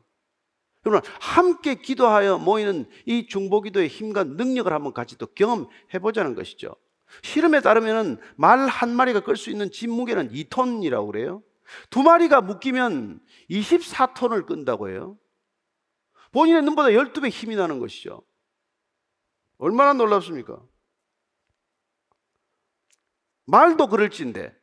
여러분, 0.86 1.10
함께 1.22 1.76
기도하여 1.76 2.38
모이는 2.38 2.86
이 3.06 3.28
중보기도의 3.28 3.88
힘과 3.88 4.26
능력을 4.26 4.72
한번 4.74 4.94
같이 4.94 5.18
또 5.18 5.26
경험해 5.28 6.00
보자는 6.02 6.36
것이죠. 6.36 6.76
실험에 7.24 7.62
따르면 7.62 8.20
말 8.36 8.60
한 8.68 8.96
마리가 8.96 9.22
끌 9.22 9.36
수 9.38 9.50
있는 9.50 9.72
짐 9.72 9.92
무게는 9.92 10.30
2톤이라고 10.32 11.12
그래요. 11.12 11.44
두 11.90 12.04
마리가 12.04 12.42
묶이면 12.42 13.20
24톤을 13.50 14.46
끈다고 14.46 14.90
해요. 14.90 15.18
본인의 16.32 16.64
눈보다 16.64 16.90
12배 16.90 17.30
힘이 17.30 17.56
나는 17.56 17.80
것이죠. 17.80 18.24
얼마나 19.58 19.94
놀랍습니까? 19.94 20.62
말도 23.46 23.88
그럴진데 23.88 24.54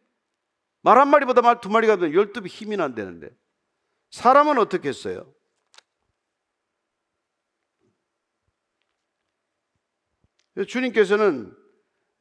말 0.83 0.99
한 0.99 1.09
마리보다 1.09 1.41
말 1.43 1.61
두 1.61 1.71
마리가 1.71 1.97
되면 1.97 2.13
12배 2.13 2.49
힘이 2.49 2.77
난다는데 2.77 3.31
사람은 4.11 4.59
어떻게 4.59 4.89
했어요? 4.89 5.33
주님께서는 10.69 11.57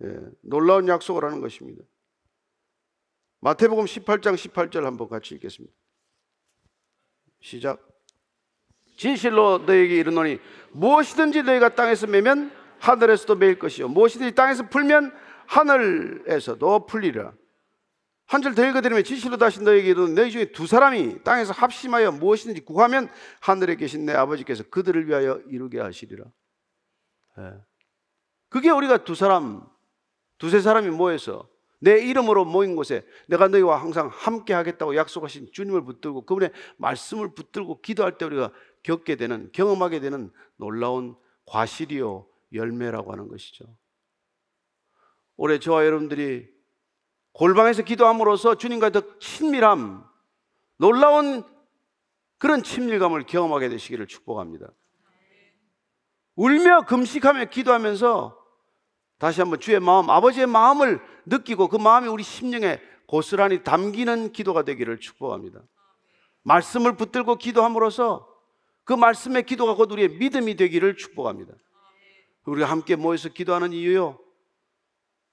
예, 0.04 0.20
놀라운 0.42 0.88
약속을 0.88 1.24
하는 1.24 1.42
것입니다. 1.42 1.84
마태복음 3.42 3.86
18장 3.86 4.36
18절 4.36 4.82
한번 4.84 5.10
같이 5.10 5.36
읽겠습니다. 5.36 5.74
시작. 7.42 7.88
진실로 8.98 9.60
너에게 9.60 9.98
이르노니 9.98 10.40
무엇이든지 10.72 11.44
너희가 11.44 11.74
땅에서 11.76 12.06
매면 12.08 12.52
하늘에서도 12.80 13.36
매일 13.36 13.58
것이요 13.58 13.88
무엇이든지 13.88 14.36
땅에서 14.36 14.70
풀면 14.70 15.12
하늘에서도 15.48 16.86
풀리라. 16.86 17.34
한 18.28 18.42
절 18.42 18.56
더 18.56 18.66
읽어드리면 18.66 19.04
진실로 19.04 19.38
다시 19.38 19.62
너에게 19.62 19.90
이르노니 19.90 20.14
너희 20.14 20.32
중에 20.32 20.52
두 20.52 20.66
사람이 20.66 21.24
땅에서 21.24 21.52
합심하여 21.52 22.14
무엇이든지 22.14 22.62
구하면 22.62 23.10
하늘에 23.42 23.76
계신 23.76 24.06
내 24.06 24.14
아버지께서 24.14 24.64
그들을 24.70 25.08
위하여 25.08 25.42
이루게 25.48 25.80
하시리라. 25.82 26.26
네. 27.38 27.54
그게 28.50 28.70
우리가 28.70 29.04
두 29.04 29.16
사람 29.16 29.68
두세 30.42 30.60
사람이 30.60 30.90
모여서 30.90 31.48
내 31.78 32.00
이름으로 32.00 32.46
모인 32.46 32.76
곳에 32.76 33.06
내가 33.28 33.48
너희와 33.48 33.80
항상 33.80 34.08
함께 34.12 34.54
하겠다고 34.54 34.96
약속하신 34.96 35.52
주님을 35.52 35.84
붙들고 35.84 36.26
그분의 36.26 36.52
말씀을 36.78 37.36
붙들고 37.36 37.82
기도할 37.82 38.18
때 38.18 38.26
우리가 38.26 38.52
겪게 38.82 39.18
되는 39.18 39.52
경험하게 39.52 40.00
되는 40.00 40.32
놀라운 40.56 41.16
과실이요 41.46 42.26
열매라고 42.54 43.12
하는 43.12 43.28
것이죠. 43.28 43.66
올해 45.38 45.60
저와 45.60 45.86
여러분들이 45.86 46.50
골방에서 47.34 47.84
기도함으로써 47.84 48.56
주님과 48.56 48.90
더 48.90 49.20
친밀함, 49.20 50.04
놀라운 50.78 51.44
그런 52.40 52.64
친밀감을 52.64 53.28
경험하게 53.28 53.70
되시기를 53.70 54.08
축복합니다. 54.08 54.72
울며 56.36 56.86
금식하며 56.88 57.46
기도하면서 57.46 58.41
다시 59.22 59.40
한번 59.40 59.60
주의 59.60 59.80
마음, 59.80 60.10
아버지의 60.10 60.48
마음을 60.48 61.00
느끼고 61.28 61.68
그 61.68 61.78
마음이 61.78 62.08
우리 62.08 62.24
심령에 62.24 62.82
고스란히 63.06 63.62
담기는 63.62 64.32
기도가 64.32 64.64
되기를 64.64 65.00
축복합니다. 65.00 65.62
말씀을 66.42 66.98
붙들고 66.98 67.36
기도함으로써 67.36 68.28
그 68.84 68.94
말씀의 68.94 69.44
기도가 69.46 69.76
곧 69.76 69.92
우리의 69.92 70.10
믿음이 70.18 70.56
되기를 70.56 70.98
축복합니다. 70.98 71.54
우리가 72.46 72.68
함께 72.68 72.96
모여서 72.96 73.30
기도하는 73.30 73.74
이유요. 73.74 74.18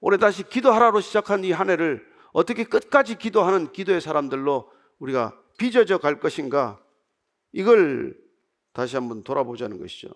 올해 0.01 0.19
다시 0.19 0.47
기도하라로 0.47 1.01
시작한 1.01 1.43
이 1.43 1.51
한 1.51 1.71
해를 1.71 2.05
어떻게 2.31 2.65
끝까지 2.65 3.15
기도하는 3.17 3.71
기도의 3.71 4.01
사람들로 4.01 4.71
우리가 4.99 5.35
빚어져 5.57 5.97
갈 5.97 6.19
것인가 6.19 6.79
이걸 7.53 8.15
다시 8.71 8.97
한번 8.97 9.23
돌아보자는 9.23 9.79
것이죠. 9.79 10.09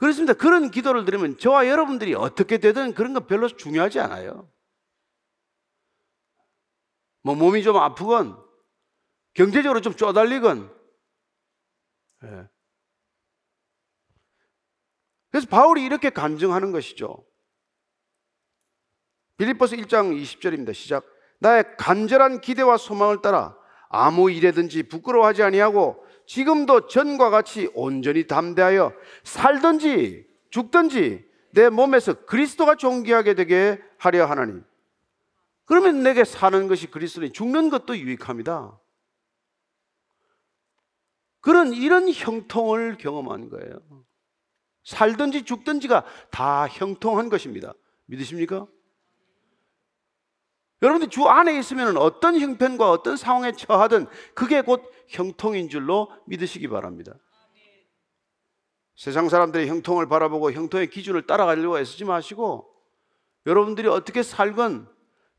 그렇습니다. 0.00 0.32
그런 0.32 0.70
기도를 0.70 1.04
드리면 1.04 1.36
저와 1.36 1.68
여러분들이 1.68 2.14
어떻게 2.14 2.56
되든 2.56 2.94
그런 2.94 3.12
건 3.12 3.26
별로 3.26 3.48
중요하지 3.48 4.00
않아요. 4.00 4.50
뭐 7.22 7.34
몸이 7.34 7.62
좀 7.62 7.76
아프건 7.76 8.42
경제적으로 9.34 9.82
좀 9.82 9.94
쪼달리건 9.94 10.74
예. 12.24 12.48
그래서 15.30 15.46
바울이 15.48 15.84
이렇게 15.84 16.08
간증하는 16.08 16.72
것이죠. 16.72 17.26
빌립보서 19.36 19.76
1장 19.76 20.18
20절입니다. 20.18 20.72
시작. 20.72 21.04
나의 21.40 21.76
간절한 21.76 22.40
기대와 22.40 22.78
소망을 22.78 23.20
따라 23.20 23.54
아무 23.90 24.30
일에든지 24.30 24.84
부끄러워하지 24.84 25.42
아니하고 25.42 26.02
지금도 26.30 26.86
전과 26.86 27.28
같이 27.30 27.68
온전히 27.74 28.28
담대하여 28.28 28.92
살든지 29.24 30.28
죽든지 30.50 31.28
내 31.50 31.68
몸에서 31.68 32.24
그리스도가 32.24 32.76
존귀하게 32.76 33.34
되게 33.34 33.82
하려 33.98 34.26
하나니 34.26 34.60
그러면 35.64 36.04
내게 36.04 36.22
사는 36.22 36.68
것이 36.68 36.86
그리스도니 36.86 37.32
죽는 37.32 37.68
것도 37.68 37.98
유익합니다. 37.98 38.78
그런 41.40 41.72
이런 41.72 42.08
형통을 42.08 42.96
경험한 42.96 43.48
거예요. 43.48 43.80
살든지 44.84 45.42
죽든지가 45.42 46.04
다 46.30 46.68
형통한 46.68 47.28
것입니다. 47.28 47.74
믿으십니까? 48.06 48.68
여러분들 50.82 51.10
주 51.10 51.26
안에 51.26 51.58
있으면 51.58 51.96
어떤 51.96 52.38
형편과 52.38 52.90
어떤 52.90 53.16
상황에 53.16 53.52
처하든 53.52 54.06
그게 54.34 54.62
곧 54.62 54.90
형통인 55.10 55.68
줄로 55.68 56.10
믿으시기 56.26 56.68
바랍니다. 56.68 57.14
세상 58.96 59.28
사람들의 59.28 59.66
형통을 59.68 60.08
바라보고 60.08 60.52
형통의 60.52 60.88
기준을 60.90 61.26
따라가려고 61.26 61.78
애쓰지 61.78 62.04
마시고 62.04 62.70
여러분들이 63.46 63.88
어떻게 63.88 64.22
살건 64.22 64.88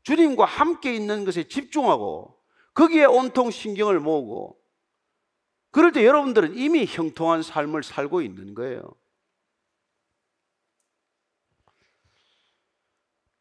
주님과 0.02 0.44
함께 0.44 0.94
있는 0.94 1.24
것에 1.24 1.44
집중하고 1.44 2.36
거기에 2.74 3.04
온통 3.04 3.50
신경을 3.50 4.00
모으고 4.00 4.58
그럴 5.70 5.92
때 5.92 6.04
여러분들은 6.04 6.56
이미 6.56 6.84
형통한 6.84 7.42
삶을 7.42 7.82
살고 7.82 8.20
있는 8.20 8.54
거예요. 8.54 8.82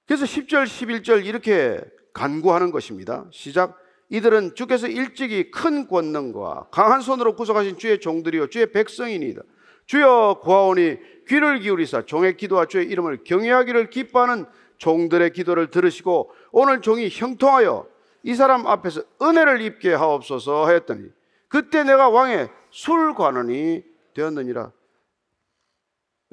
그래서 0.05 0.25
10절, 0.25 0.65
11절 0.65 1.25
이렇게 1.25 1.81
간구하는 2.13 2.71
것입니다. 2.71 3.27
시작. 3.31 3.80
이들은 4.11 4.55
주께서 4.55 4.87
일찍이 4.87 5.51
큰 5.51 5.87
권능과 5.87 6.67
강한 6.69 6.99
손으로 6.99 7.33
구속하신 7.33 7.77
주의 7.77 7.97
종들이요 7.97 8.47
주의 8.47 8.69
백성이니이다. 8.69 9.41
주여 9.85 10.41
구하오니 10.41 10.97
귀를 11.27 11.59
기울이사 11.59 12.05
종의 12.05 12.35
기도와 12.35 12.65
주의 12.65 12.85
이름을 12.87 13.23
경외하기를 13.23 13.89
기뻐하는 13.89 14.45
종들의 14.77 15.31
기도를 15.31 15.71
들으시고 15.71 16.29
오늘 16.51 16.81
종이 16.81 17.07
형통하여 17.09 17.87
이 18.23 18.35
사람 18.35 18.67
앞에서 18.67 19.01
은혜를 19.21 19.61
입게 19.61 19.93
하옵소서 19.93 20.65
하였더니 20.65 21.07
그때 21.47 21.83
내가 21.85 22.09
왕의 22.09 22.49
술관원이 22.69 23.83
되었느니라. 24.13 24.73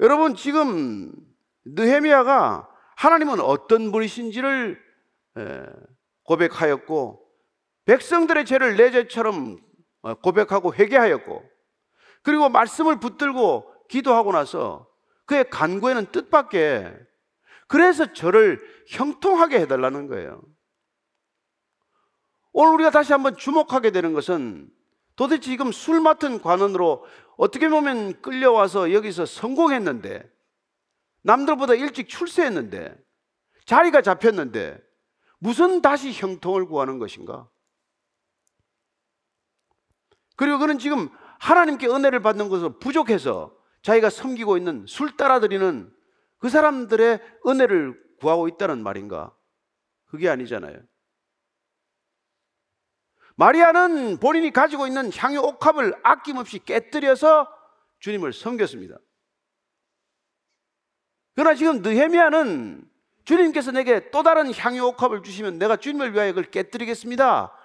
여러분 0.01 0.35
지금 0.35 1.13
느헤미야가 1.63 2.67
하나님은 2.97 3.39
어떤 3.39 3.93
분이신지를 3.93 4.77
고백하였고 6.23 7.28
백성들의 7.89 8.45
죄를 8.45 8.77
내 8.77 8.91
죄처럼 8.91 9.57
어, 10.03 10.13
고백하고 10.13 10.75
회개하였고 10.75 11.43
그리고 12.21 12.47
말씀을 12.47 12.99
붙들고 12.99 13.87
기도하고 13.89 14.31
나서 14.31 14.87
그의 15.25 15.49
간구에는 15.49 16.11
뜻밖의 16.11 16.93
그래서 17.67 18.13
저를 18.13 18.61
형통하게 18.89 19.59
해달라는 19.61 20.05
거예요. 20.05 20.39
오늘 22.51 22.73
우리가 22.75 22.91
다시 22.91 23.11
한번 23.11 23.35
주목하게 23.35 23.89
되는 23.89 24.13
것은 24.13 24.69
도대체 25.15 25.41
지금 25.41 25.71
술 25.71 25.99
맡은 25.99 26.41
관원으로 26.41 27.07
어떻게 27.37 27.69
보면 27.69 28.21
끌려와서 28.21 28.93
여기서 28.93 29.25
성공했는데 29.25 30.29
남들보다 31.23 31.73
일찍 31.73 32.07
출세했는데 32.07 32.95
자리가 33.65 34.03
잡혔는데 34.03 34.79
무슨 35.39 35.81
다시 35.81 36.11
형통을 36.11 36.67
구하는 36.67 36.99
것인가? 36.99 37.49
그리고 40.39 40.57
그는 40.57 40.79
지금 40.79 41.09
하나님께 41.41 41.87
은혜를 41.87 42.21
받는 42.21 42.47
것으로 42.47 42.79
부족해서 42.79 43.53
자기가 43.81 44.09
섬기고 44.09 44.55
있는 44.55 44.85
술 44.87 45.17
따라드리는 45.17 45.93
그 46.37 46.47
사람들의 46.47 47.19
은혜를 47.45 48.01
구하고 48.21 48.47
있다는 48.47 48.81
말인가? 48.81 49.35
그게 50.05 50.29
아니잖아요. 50.29 50.79
마리아는 53.35 54.19
본인이 54.19 54.53
가지고 54.53 54.87
있는 54.87 55.11
향유 55.13 55.41
옥합을 55.41 55.93
아낌없이 56.03 56.59
깨뜨려서 56.59 57.49
주님을 57.99 58.31
섬겼습니다. 58.31 58.97
그러나 61.35 61.53
지금 61.53 61.81
느헤미야는 61.81 62.89
주님께서 63.25 63.71
내게 63.71 64.09
또 64.11 64.23
다른 64.23 64.53
향유 64.53 64.85
옥합을 64.85 65.21
주시면 65.21 65.59
내가 65.59 65.75
주님을 65.75 66.13
위하여 66.13 66.31
그걸 66.31 66.49
깨뜨리겠습니다. 66.49 67.58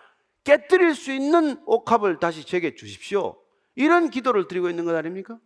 깨뜨릴 0.44 0.94
수 0.94 1.12
있는 1.12 1.60
옥합을 1.66 2.18
다시 2.20 2.44
제게 2.44 2.74
주십시오. 2.74 3.40
이런 3.74 4.10
기도를 4.10 4.46
드리고 4.46 4.70
있는 4.70 4.84
것 4.84 4.94
아닙니까? 4.94 5.38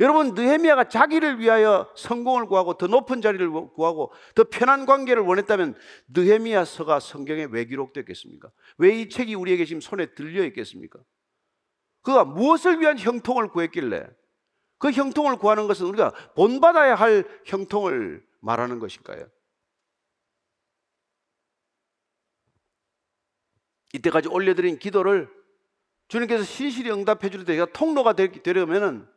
여러분 0.00 0.34
느헤미야가 0.34 0.88
자기를 0.88 1.38
위하여 1.38 1.88
성공을 1.96 2.46
구하고 2.46 2.74
더 2.74 2.88
높은 2.88 3.20
자리를 3.22 3.48
구하고 3.50 4.12
더 4.34 4.44
편한 4.44 4.84
관계를 4.84 5.22
원했다면 5.22 5.76
느헤미야서가 6.08 6.98
성경에 6.98 7.46
왜 7.50 7.64
기록됐겠습니까? 7.66 8.50
왜 8.78 8.96
이 9.00 9.08
책이 9.08 9.34
우리에게 9.34 9.64
지금 9.64 9.80
손에 9.80 10.14
들려 10.14 10.44
있겠습니까? 10.46 10.98
그가 12.02 12.24
무엇을 12.24 12.80
위한 12.80 12.98
형통을 12.98 13.48
구했길래 13.48 14.08
그 14.78 14.90
형통을 14.90 15.36
구하는 15.36 15.68
것은 15.68 15.86
우리가 15.86 16.10
본받아야 16.34 16.96
할 16.96 17.24
형통을 17.44 18.24
말하는 18.40 18.80
것일까요? 18.80 19.28
이때까지 23.92 24.28
올려드린 24.28 24.78
기도를 24.78 25.30
주님께서 26.08 26.44
신실히 26.44 26.90
응답해 26.90 27.30
주를 27.30 27.44
때 27.44 27.64
통로가 27.72 28.14
되려면은 28.14 29.08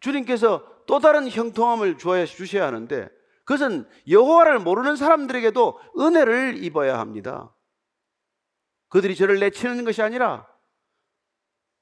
주님께서 0.00 0.84
또 0.86 0.98
다른 0.98 1.28
형통함을 1.28 1.98
주셔야 1.98 2.66
하는데 2.66 3.08
그것은 3.44 3.88
여호와를 4.08 4.58
모르는 4.58 4.96
사람들에게도 4.96 5.80
은혜를 5.98 6.62
입어야 6.62 6.98
합니다. 6.98 7.54
그들이 8.88 9.14
저를 9.14 9.38
내치는 9.38 9.84
것이 9.84 10.02
아니라 10.02 10.46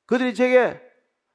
그들이 0.06 0.34
제게 0.34 0.80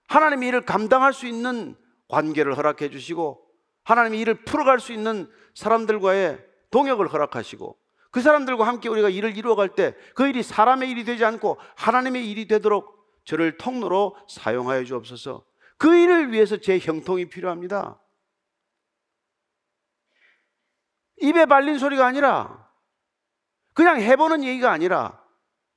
하나님의 0.07 0.49
일을 0.49 0.61
감당할 0.61 1.13
수 1.13 1.27
있는 1.27 1.75
관계를 2.07 2.57
허락해 2.57 2.89
주시고 2.89 3.45
하나님의 3.84 4.19
일을 4.21 4.43
풀어갈 4.43 4.79
수 4.79 4.93
있는 4.93 5.29
사람들과의 5.55 6.43
동역을 6.71 7.07
허락하시고 7.07 7.77
그 8.14 8.22
사람들과 8.22 8.68
함께 8.68 8.89
우리가 8.89 9.09
일을 9.09 9.36
이루어갈 9.36 9.70
때 9.70 9.95
그 10.14 10.28
일이 10.28 10.43
사람의 10.43 10.89
일이 10.89 11.03
되지 11.03 11.26
않고 11.26 11.57
하나님의 11.76 12.30
일이 12.30 12.47
되도록 12.47 13.03
저를 13.26 13.57
통로로 13.57 14.16
사용하여 14.30 14.84
주옵소서. 14.84 15.43
그 15.78 15.95
일을 15.95 16.32
위해서 16.32 16.57
제 16.57 16.78
형통이 16.78 17.26
필요합니다. 17.26 17.99
입에 21.22 21.47
발린 21.47 21.80
소리가 21.80 22.05
아니라 22.05 22.70
그냥 23.74 23.99
해보는 23.99 24.43
얘기가 24.43 24.72
아니라 24.72 25.20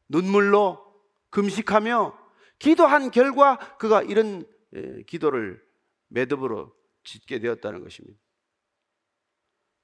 눈물로 0.09 0.84
금식하며 1.30 2.18
기도한 2.59 3.11
결과 3.11 3.57
그가 3.78 4.03
이런 4.03 4.45
기도를 5.07 5.64
매듭으로 6.09 6.74
짓게 7.05 7.39
되었다는 7.39 7.82
것입니다. 7.82 8.20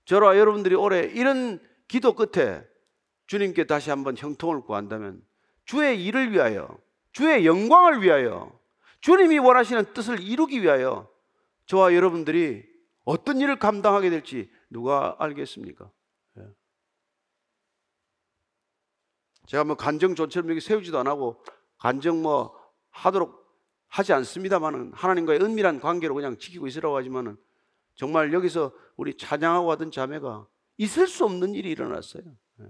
저와 0.05 0.37
여러분들이 0.37 0.75
올해 0.75 1.05
이런 1.05 1.72
기도 1.93 2.15
끝에 2.15 2.67
주님께 3.27 3.67
다시 3.67 3.91
한번 3.91 4.17
형통을 4.17 4.63
구한다면 4.63 5.23
주의 5.67 6.03
일을 6.07 6.33
위하여, 6.33 6.79
주의 7.13 7.45
영광을 7.45 8.01
위하여, 8.01 8.59
주님이 9.03 9.39
원하시는 9.39 9.93
뜻을 9.93 10.21
이루기 10.21 10.63
위하여 10.63 11.07
저와 11.67 11.95
여러분들이 11.95 12.65
어떤 13.05 13.43
일을 13.43 13.59
감당하게 13.59 14.09
될지 14.09 14.51
누가 14.71 15.17
알겠습니까? 15.19 15.91
예. 16.39 16.47
제가 19.45 19.65
뭐 19.65 19.77
간정 19.77 20.15
조처럼 20.15 20.49
여기 20.49 20.63
세우지도 20.63 20.99
안 20.99 21.07
하고 21.07 21.45
간정 21.77 22.23
뭐 22.23 22.59
하도록 22.89 23.39
하지 23.89 24.15
않습니다만은 24.15 24.95
하나님과의 24.95 25.43
은밀한 25.43 25.81
관계로 25.81 26.15
그냥 26.15 26.39
지키고 26.39 26.67
있으라고 26.67 26.97
하지만은 26.97 27.37
정말 27.97 28.33
여기서 28.33 28.73
우리 28.97 29.15
찬양하고 29.15 29.71
하던 29.73 29.91
자매가 29.91 30.47
있을 30.83 31.07
수 31.07 31.25
없는 31.25 31.55
일이 31.55 31.71
일어났어요. 31.71 32.25
예. 32.61 32.65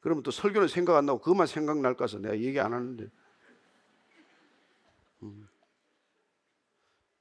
그러면 0.00 0.22
또 0.22 0.30
설교는 0.30 0.68
생각 0.68 0.96
안 0.96 1.06
나고 1.06 1.20
그것만 1.20 1.46
생각날까 1.46 2.06
서 2.06 2.18
내가 2.18 2.38
얘기 2.38 2.60
안 2.60 2.74
하는데. 2.74 3.08
음. 5.22 5.48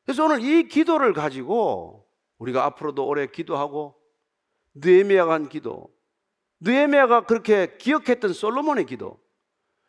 그래서 0.04 0.26
오늘 0.26 0.44
이 0.44 0.68
기도를 0.68 1.14
가지고 1.14 2.06
우리가 2.38 2.66
앞으로도 2.66 3.08
오래 3.08 3.28
기도하고 3.28 3.96
느헤미야가 4.74 5.34
한 5.34 5.48
기도, 5.48 5.96
느헤미야가 6.60 7.26
그렇게 7.26 7.78
기억했던 7.78 8.34
솔로몬의 8.34 8.86
기도, 8.86 9.24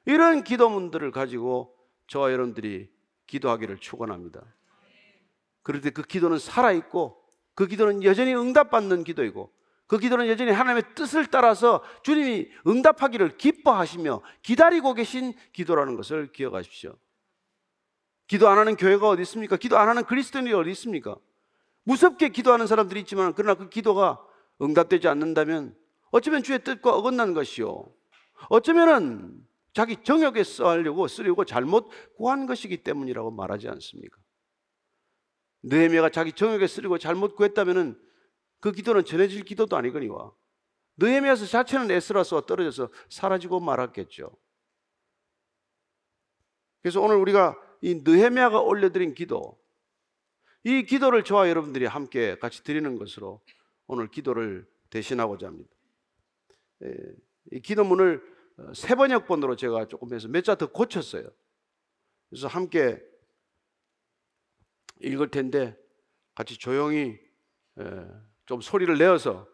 이런 0.05 0.45
기도문들을 0.45 1.11
가지고 1.11 1.75
저와 2.07 2.31
여러분들이 2.31 2.93
기도하기를 3.27 3.79
축원합니다. 3.79 4.45
때그 5.65 6.03
기도는 6.03 6.39
살아 6.39 6.71
있고 6.73 7.24
그 7.55 7.67
기도는 7.67 8.03
여전히 8.05 8.35
응답받는 8.35 9.05
기도이고 9.05 9.53
그 9.87 9.99
기도는 9.99 10.29
여전히 10.29 10.51
하나님의 10.51 10.95
뜻을 10.95 11.27
따라서 11.27 11.83
주님이 12.03 12.49
응답하기를 12.67 13.37
기뻐하시며 13.37 14.23
기다리고 14.43 14.95
계신 14.95 15.35
기도라는 15.53 15.97
것을 15.97 16.33
기억하십시오. 16.33 16.97
기도 18.27 18.49
안 18.49 18.59
하는 18.59 18.77
교회가 18.77 19.09
어디 19.09 19.23
있습니까? 19.23 19.57
기도 19.57 19.79
안 19.79 19.89
하는 19.89 20.05
그리스도인이 20.05 20.53
어디 20.55 20.71
있습니까? 20.71 21.17
무섭게 21.85 22.31
기도하는 22.31 22.67
사람들이 22.67 23.01
있지만 23.01 23.35
그러나 23.35 23.55
그 23.55 23.69
기도가 23.69 24.25
응답되지 24.63 25.09
않는다면 25.09 25.77
어쩌면 26.11 26.43
주의 26.43 26.63
뜻과 26.63 26.95
어긋난 26.97 27.35
것이요. 27.35 27.85
어쩌면은 28.49 29.45
자기 29.75 29.97
정욕에 30.03 30.45
써하려고 30.45 31.09
쓰려고 31.09 31.45
잘못 31.45 31.91
구한 32.17 32.47
것이기 32.47 32.79
때문이라고 32.79 33.33
말하지 33.33 33.69
않습니까? 33.69 34.24
느헤미야가 35.65 36.11
자기 36.11 36.33
정욕에 36.33 36.67
쓰려고 36.67 36.99
잘못 36.99 37.37
구했다면은 37.37 38.01
그 38.61 38.73
기도는 38.73 39.05
전해질 39.05 39.45
기도도 39.45 39.77
아니거니와 39.77 40.33
느헤미야서 40.99 41.47
자체는 41.47 41.91
에스라스와 41.91 42.43
떨어져서 42.47 42.91
사라지고 43.11 43.61
말았겠죠. 43.61 44.31
그래서 46.83 47.01
오늘 47.01 47.17
우리가 47.17 47.59
이 47.81 47.97
느헤미야가 48.05 48.61
올려드린 48.61 49.15
기도, 49.15 49.59
이 50.65 50.85
기도를 50.85 51.25
저와 51.25 51.49
여러분들이 51.49 51.87
함께 51.87 52.39
같이 52.39 52.63
드리는 52.63 52.97
것으로 52.99 53.43
오늘 53.87 54.09
기도를 54.11 54.67
대신하고자 54.91 55.47
합니다. 55.47 55.71
예, 56.85 56.95
이 57.53 57.61
기도문을 57.61 58.23
세 58.75 58.95
번역본으로 58.95 59.57
제가 59.57 59.89
조금 59.89 60.15
해서 60.15 60.29
몇 60.29 60.43
자 60.45 60.55
더 60.55 60.71
고쳤어요. 60.71 61.29
그래서 62.31 62.49
함께 62.49 63.03
읽을 65.01 65.29
텐데 65.29 65.77
같이 66.35 66.59
조용히 66.59 67.19
예, 67.81 68.07
좀 68.47 68.61
소리를 68.61 68.97
내어서 68.97 69.47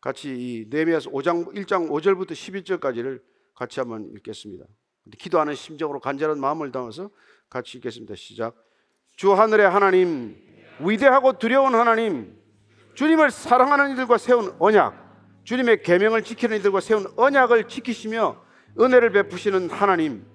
같이 0.00 0.28
이 0.30 0.66
네미아서 0.68 1.10
5장 1.10 1.54
1장 1.54 1.90
5절부터 1.90 2.30
11절까지를 2.32 3.22
같이 3.54 3.80
한번 3.80 4.10
읽겠습니다. 4.16 4.64
기도하는 5.18 5.54
심정으로 5.54 6.00
간절한 6.00 6.38
마음을 6.38 6.70
담아서 6.72 7.10
같이 7.48 7.78
읽겠습니다. 7.78 8.14
시작. 8.16 8.54
주 9.16 9.32
하늘의 9.32 9.68
하나님, 9.68 10.36
위대하고 10.80 11.38
두려운 11.38 11.74
하나님, 11.74 12.38
주님을 12.94 13.30
사랑하는 13.30 13.92
이들과 13.92 14.18
세운 14.18 14.54
언약, 14.58 15.42
주님의 15.44 15.82
계명을 15.82 16.22
지키는 16.22 16.58
이들과 16.58 16.80
세운 16.80 17.06
언약을 17.16 17.68
지키시며 17.68 18.44
은혜를 18.78 19.10
베푸시는 19.12 19.70
하나님. 19.70 20.26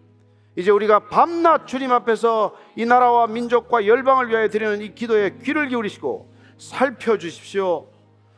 이제 0.56 0.70
우리가 0.70 1.08
밤낮 1.08 1.66
주님 1.66 1.92
앞에서 1.92 2.56
이 2.76 2.86
나라와 2.86 3.28
민족과 3.28 3.86
열방을 3.86 4.30
위하여 4.30 4.50
드리는 4.50 4.82
이 4.82 4.94
기도에 4.94 5.38
귀를 5.44 5.70
기울이시고 5.70 6.34
살펴 6.58 7.18
주십시오. 7.18 7.88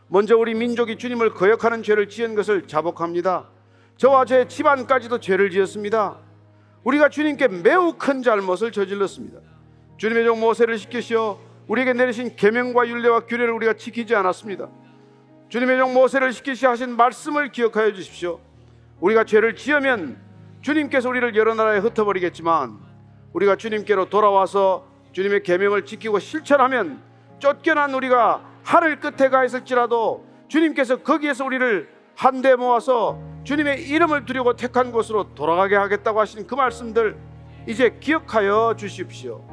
먼저 0.08 0.38
우리 0.38 0.54
민족이 0.54 0.98
주님을 0.98 1.34
거역하는 1.34 1.82
죄를 1.82 2.08
지은 2.08 2.36
것을 2.36 2.68
자복합니다. 2.68 3.50
저와 3.98 4.26
제 4.26 4.48
집안까지도 4.48 5.20
죄를 5.20 5.50
지었습니다. 5.50 6.18
우리가 6.84 7.10
주님께 7.10 7.48
매우 7.48 7.94
큰 7.98 8.22
잘못을 8.22 8.72
저질렀습니다. 8.72 9.40
주님의 9.98 10.26
종 10.26 10.40
모세를 10.40 10.78
시키시어 10.78 11.40
우리에게 11.68 11.94
내리신 11.94 12.36
계명과 12.36 12.88
율례와 12.88 13.22
규례를 13.22 13.54
우리가 13.54 13.74
지키지 13.74 14.16
않았습니다. 14.16 14.70
주님의 15.50 15.78
종 15.78 15.94
모세를 15.94 16.34
시키시 16.34 16.66
하신 16.66 16.96
말씀을 16.96 17.52
기억하여 17.52 17.94
주십시오. 17.94 18.40
우리가 19.00 19.24
죄를 19.24 19.56
지으면 19.56 20.18
주님께서 20.64 21.10
우리를 21.10 21.36
여러 21.36 21.54
나라에 21.54 21.80
흩어버리겠지만 21.80 22.80
우리가 23.34 23.58
주님께로 23.58 24.10
돌아와서 24.10 24.88
주님의 25.12 25.44
계명을 25.44 25.86
지키고 25.86 26.20
실천하면 26.20 27.02
쫓겨난 27.40 27.94
우리가 27.94 28.42
하늘 28.64 29.00
끝에 29.02 29.30
가 29.30 29.44
있을지라도 29.44 30.26
주님께서 30.48 31.04
거기에서 31.04 31.44
우리를 31.44 31.90
한데 32.16 32.56
모아서 32.56 33.20
주님의 33.44 33.90
이름을 33.90 34.26
두려고 34.26 34.56
택한 34.56 34.94
곳으로 34.94 35.36
돌아가게 35.36 35.76
하겠다고 35.76 36.22
하신 36.22 36.48
그 36.48 36.56
말씀들 36.56 37.18
이제 37.68 37.98
기억하여 38.00 38.76
주십시오. 38.78 39.44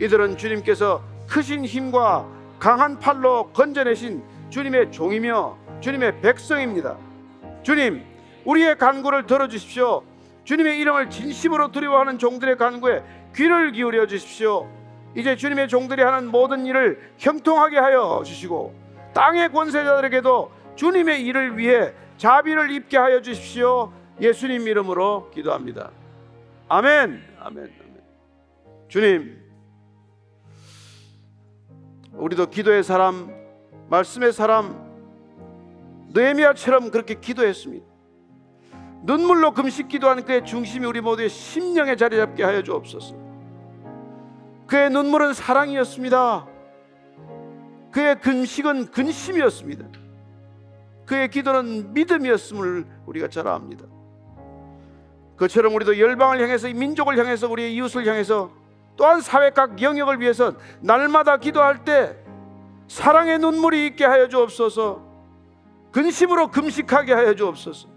이들은 0.00 0.36
주님께서 0.36 1.04
크신 1.28 1.64
힘과 1.64 2.26
강한 2.58 2.98
팔로 2.98 3.50
건져내신 3.52 4.24
주님의 4.50 4.90
종이며 4.90 5.56
주님의 5.80 6.20
백성입니다. 6.20 6.96
주님, 7.62 8.02
우리의 8.44 8.76
간구를 8.78 9.26
들어주십시오. 9.26 10.09
주님의 10.50 10.80
이름을 10.80 11.10
진심으로 11.10 11.70
두려워하는 11.70 12.18
종들의 12.18 12.56
간구에 12.56 13.04
귀를 13.36 13.70
기울여 13.70 14.08
주십시오. 14.08 14.68
이제 15.14 15.36
주님의 15.36 15.68
종들이 15.68 16.02
하는 16.02 16.26
모든 16.26 16.66
일을 16.66 17.12
형통하게 17.18 17.78
하여 17.78 18.24
주시고 18.26 18.74
땅의 19.14 19.52
권세자들에게도 19.52 20.50
주님의 20.74 21.22
일을 21.22 21.56
위해 21.56 21.92
자비를 22.16 22.72
입게 22.72 22.98
하여 22.98 23.22
주십시오. 23.22 23.92
예수님 24.20 24.66
이름으로 24.66 25.30
기도합니다. 25.30 25.92
아멘. 26.66 27.22
아멘. 27.38 27.56
아멘. 27.64 28.02
주님, 28.88 29.40
우리도 32.14 32.50
기도의 32.50 32.82
사람, 32.82 33.32
말씀의 33.88 34.32
사람, 34.32 34.90
느헤미야처럼 36.12 36.90
그렇게 36.90 37.14
기도했습니다. 37.14 37.89
눈물로 39.02 39.52
금식 39.52 39.88
기도하는 39.88 40.24
그의 40.24 40.44
중심이 40.44 40.86
우리 40.86 41.00
모두의 41.00 41.28
심령에 41.28 41.96
자리 41.96 42.16
잡게 42.16 42.44
하여 42.44 42.62
주옵소서. 42.62 43.14
그의 44.66 44.90
눈물은 44.90 45.34
사랑이었습니다. 45.34 46.46
그의 47.90 48.20
금식은 48.20 48.90
근심이었습니다. 48.90 49.86
그의 51.06 51.28
기도는 51.28 51.92
믿음이었음을 51.92 52.86
우리가 53.06 53.28
잘 53.28 53.48
압니다. 53.48 53.84
그처럼 55.36 55.74
우리도 55.74 55.98
열방을 55.98 56.40
향해서 56.40 56.68
민족을 56.68 57.18
향해서 57.18 57.48
우리의 57.48 57.74
이웃을 57.74 58.06
향해서 58.06 58.50
또한 58.96 59.20
사회 59.22 59.50
각 59.50 59.80
영역을 59.80 60.20
위해서 60.20 60.52
날마다 60.80 61.38
기도할 61.38 61.84
때 61.84 62.14
사랑의 62.86 63.38
눈물이 63.38 63.86
있게 63.86 64.04
하여 64.04 64.28
주옵소서. 64.28 65.08
근심으로 65.90 66.48
금식하게 66.48 67.14
하여 67.14 67.34
주옵소서. 67.34 67.88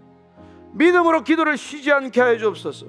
믿음으로 0.74 1.22
기도를 1.22 1.56
쉬지 1.56 1.92
않게 1.92 2.20
하여 2.20 2.38
주옵소서. 2.38 2.86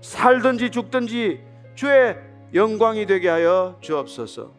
살든지 0.00 0.70
죽든지 0.70 1.44
주의 1.74 2.16
영광이 2.54 3.06
되게 3.06 3.28
하여 3.28 3.78
주옵소서. 3.80 4.58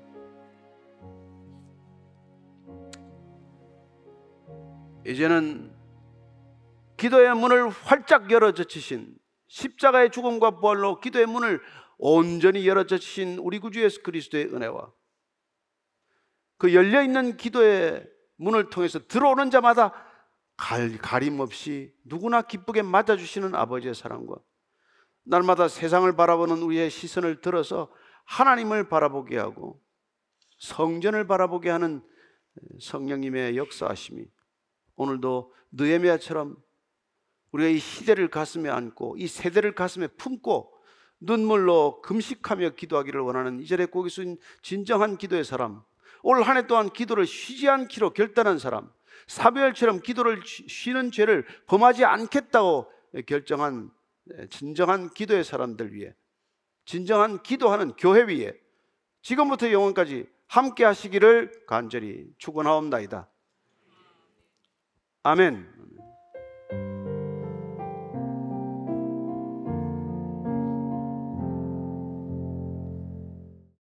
이제는 5.06 5.74
기도의 6.98 7.36
문을 7.36 7.70
활짝 7.70 8.30
열어 8.32 8.54
젖히신 8.54 9.16
십자가의 9.48 10.12
죽음과 10.12 10.60
부활로 10.60 11.00
기도의 11.00 11.26
문을 11.26 11.60
온전히 11.98 12.68
열어 12.68 12.86
젖히신 12.86 13.40
우리 13.40 13.58
구주 13.58 13.82
예수 13.84 14.04
그리스도의 14.04 14.54
은혜와 14.54 14.92
그 16.58 16.76
열려 16.76 17.02
있는 17.02 17.38
기도의 17.38 18.08
문을 18.38 18.70
통해서 18.70 19.00
들어오는 19.08 19.50
자마다 19.50 20.11
갈, 20.62 20.96
가림 21.00 21.40
없이 21.40 21.92
누구나 22.04 22.44
기쁘게 22.44 22.84
맞아주시는 22.84 23.56
아버지의 23.56 23.96
사랑과 23.96 24.36
날마다 25.24 25.68
세상을 25.68 26.16
바라보는 26.16 26.62
우리의 26.62 26.92
시선을 26.92 27.42
들어서 27.42 27.92
하나님을 28.26 28.88
바라보게 28.88 29.40
하고 29.40 29.82
성전을 30.60 31.26
바라보게 31.26 31.72
하는 31.72 32.04
성령님의 32.80 33.58
역사하심이 33.58 34.24
오늘도 34.98 35.52
느헤미야처럼 35.72 36.56
우리가 37.54 37.70
이 37.70 37.80
시대를 37.80 38.30
가슴에 38.30 38.70
안고 38.70 39.16
이 39.18 39.28
세대를 39.28 39.74
가슴에 39.74 40.08
품고 40.10 40.72
눈물로 41.22 42.02
금식하며 42.04 42.72
기도하기를 42.72 43.20
원하는 43.22 43.60
이절에 43.62 43.88
고기 43.88 44.12
숙인 44.12 44.38
진정한 44.62 45.18
기도의 45.18 45.44
사람 45.44 45.82
올 46.22 46.44
한 46.44 46.58
해 46.58 46.68
동안 46.68 46.92
기도를 46.92 47.26
쉬지 47.26 47.68
않기로 47.68 48.12
결단한 48.14 48.60
사람 48.60 48.92
사무엘처럼 49.28 50.02
기도를 50.02 50.42
쉬는 50.46 51.12
죄를 51.12 51.46
범하지 51.68 52.06
않겠다고 52.06 52.92
결정한 53.26 53.92
진정한 54.50 55.10
기도의 55.10 55.44
사람들 55.44 55.94
위해 55.94 56.14
진정한 56.86 57.42
기도하는 57.44 57.94
교회 57.94 58.24
위에 58.24 58.54
지금부터 59.22 59.72
영원까지 59.72 60.28
함께 60.48 60.84
하시기를 60.84 61.66
간절히 61.66 62.28
축원하옵나이다. 62.38 63.30
아멘. 65.24 65.81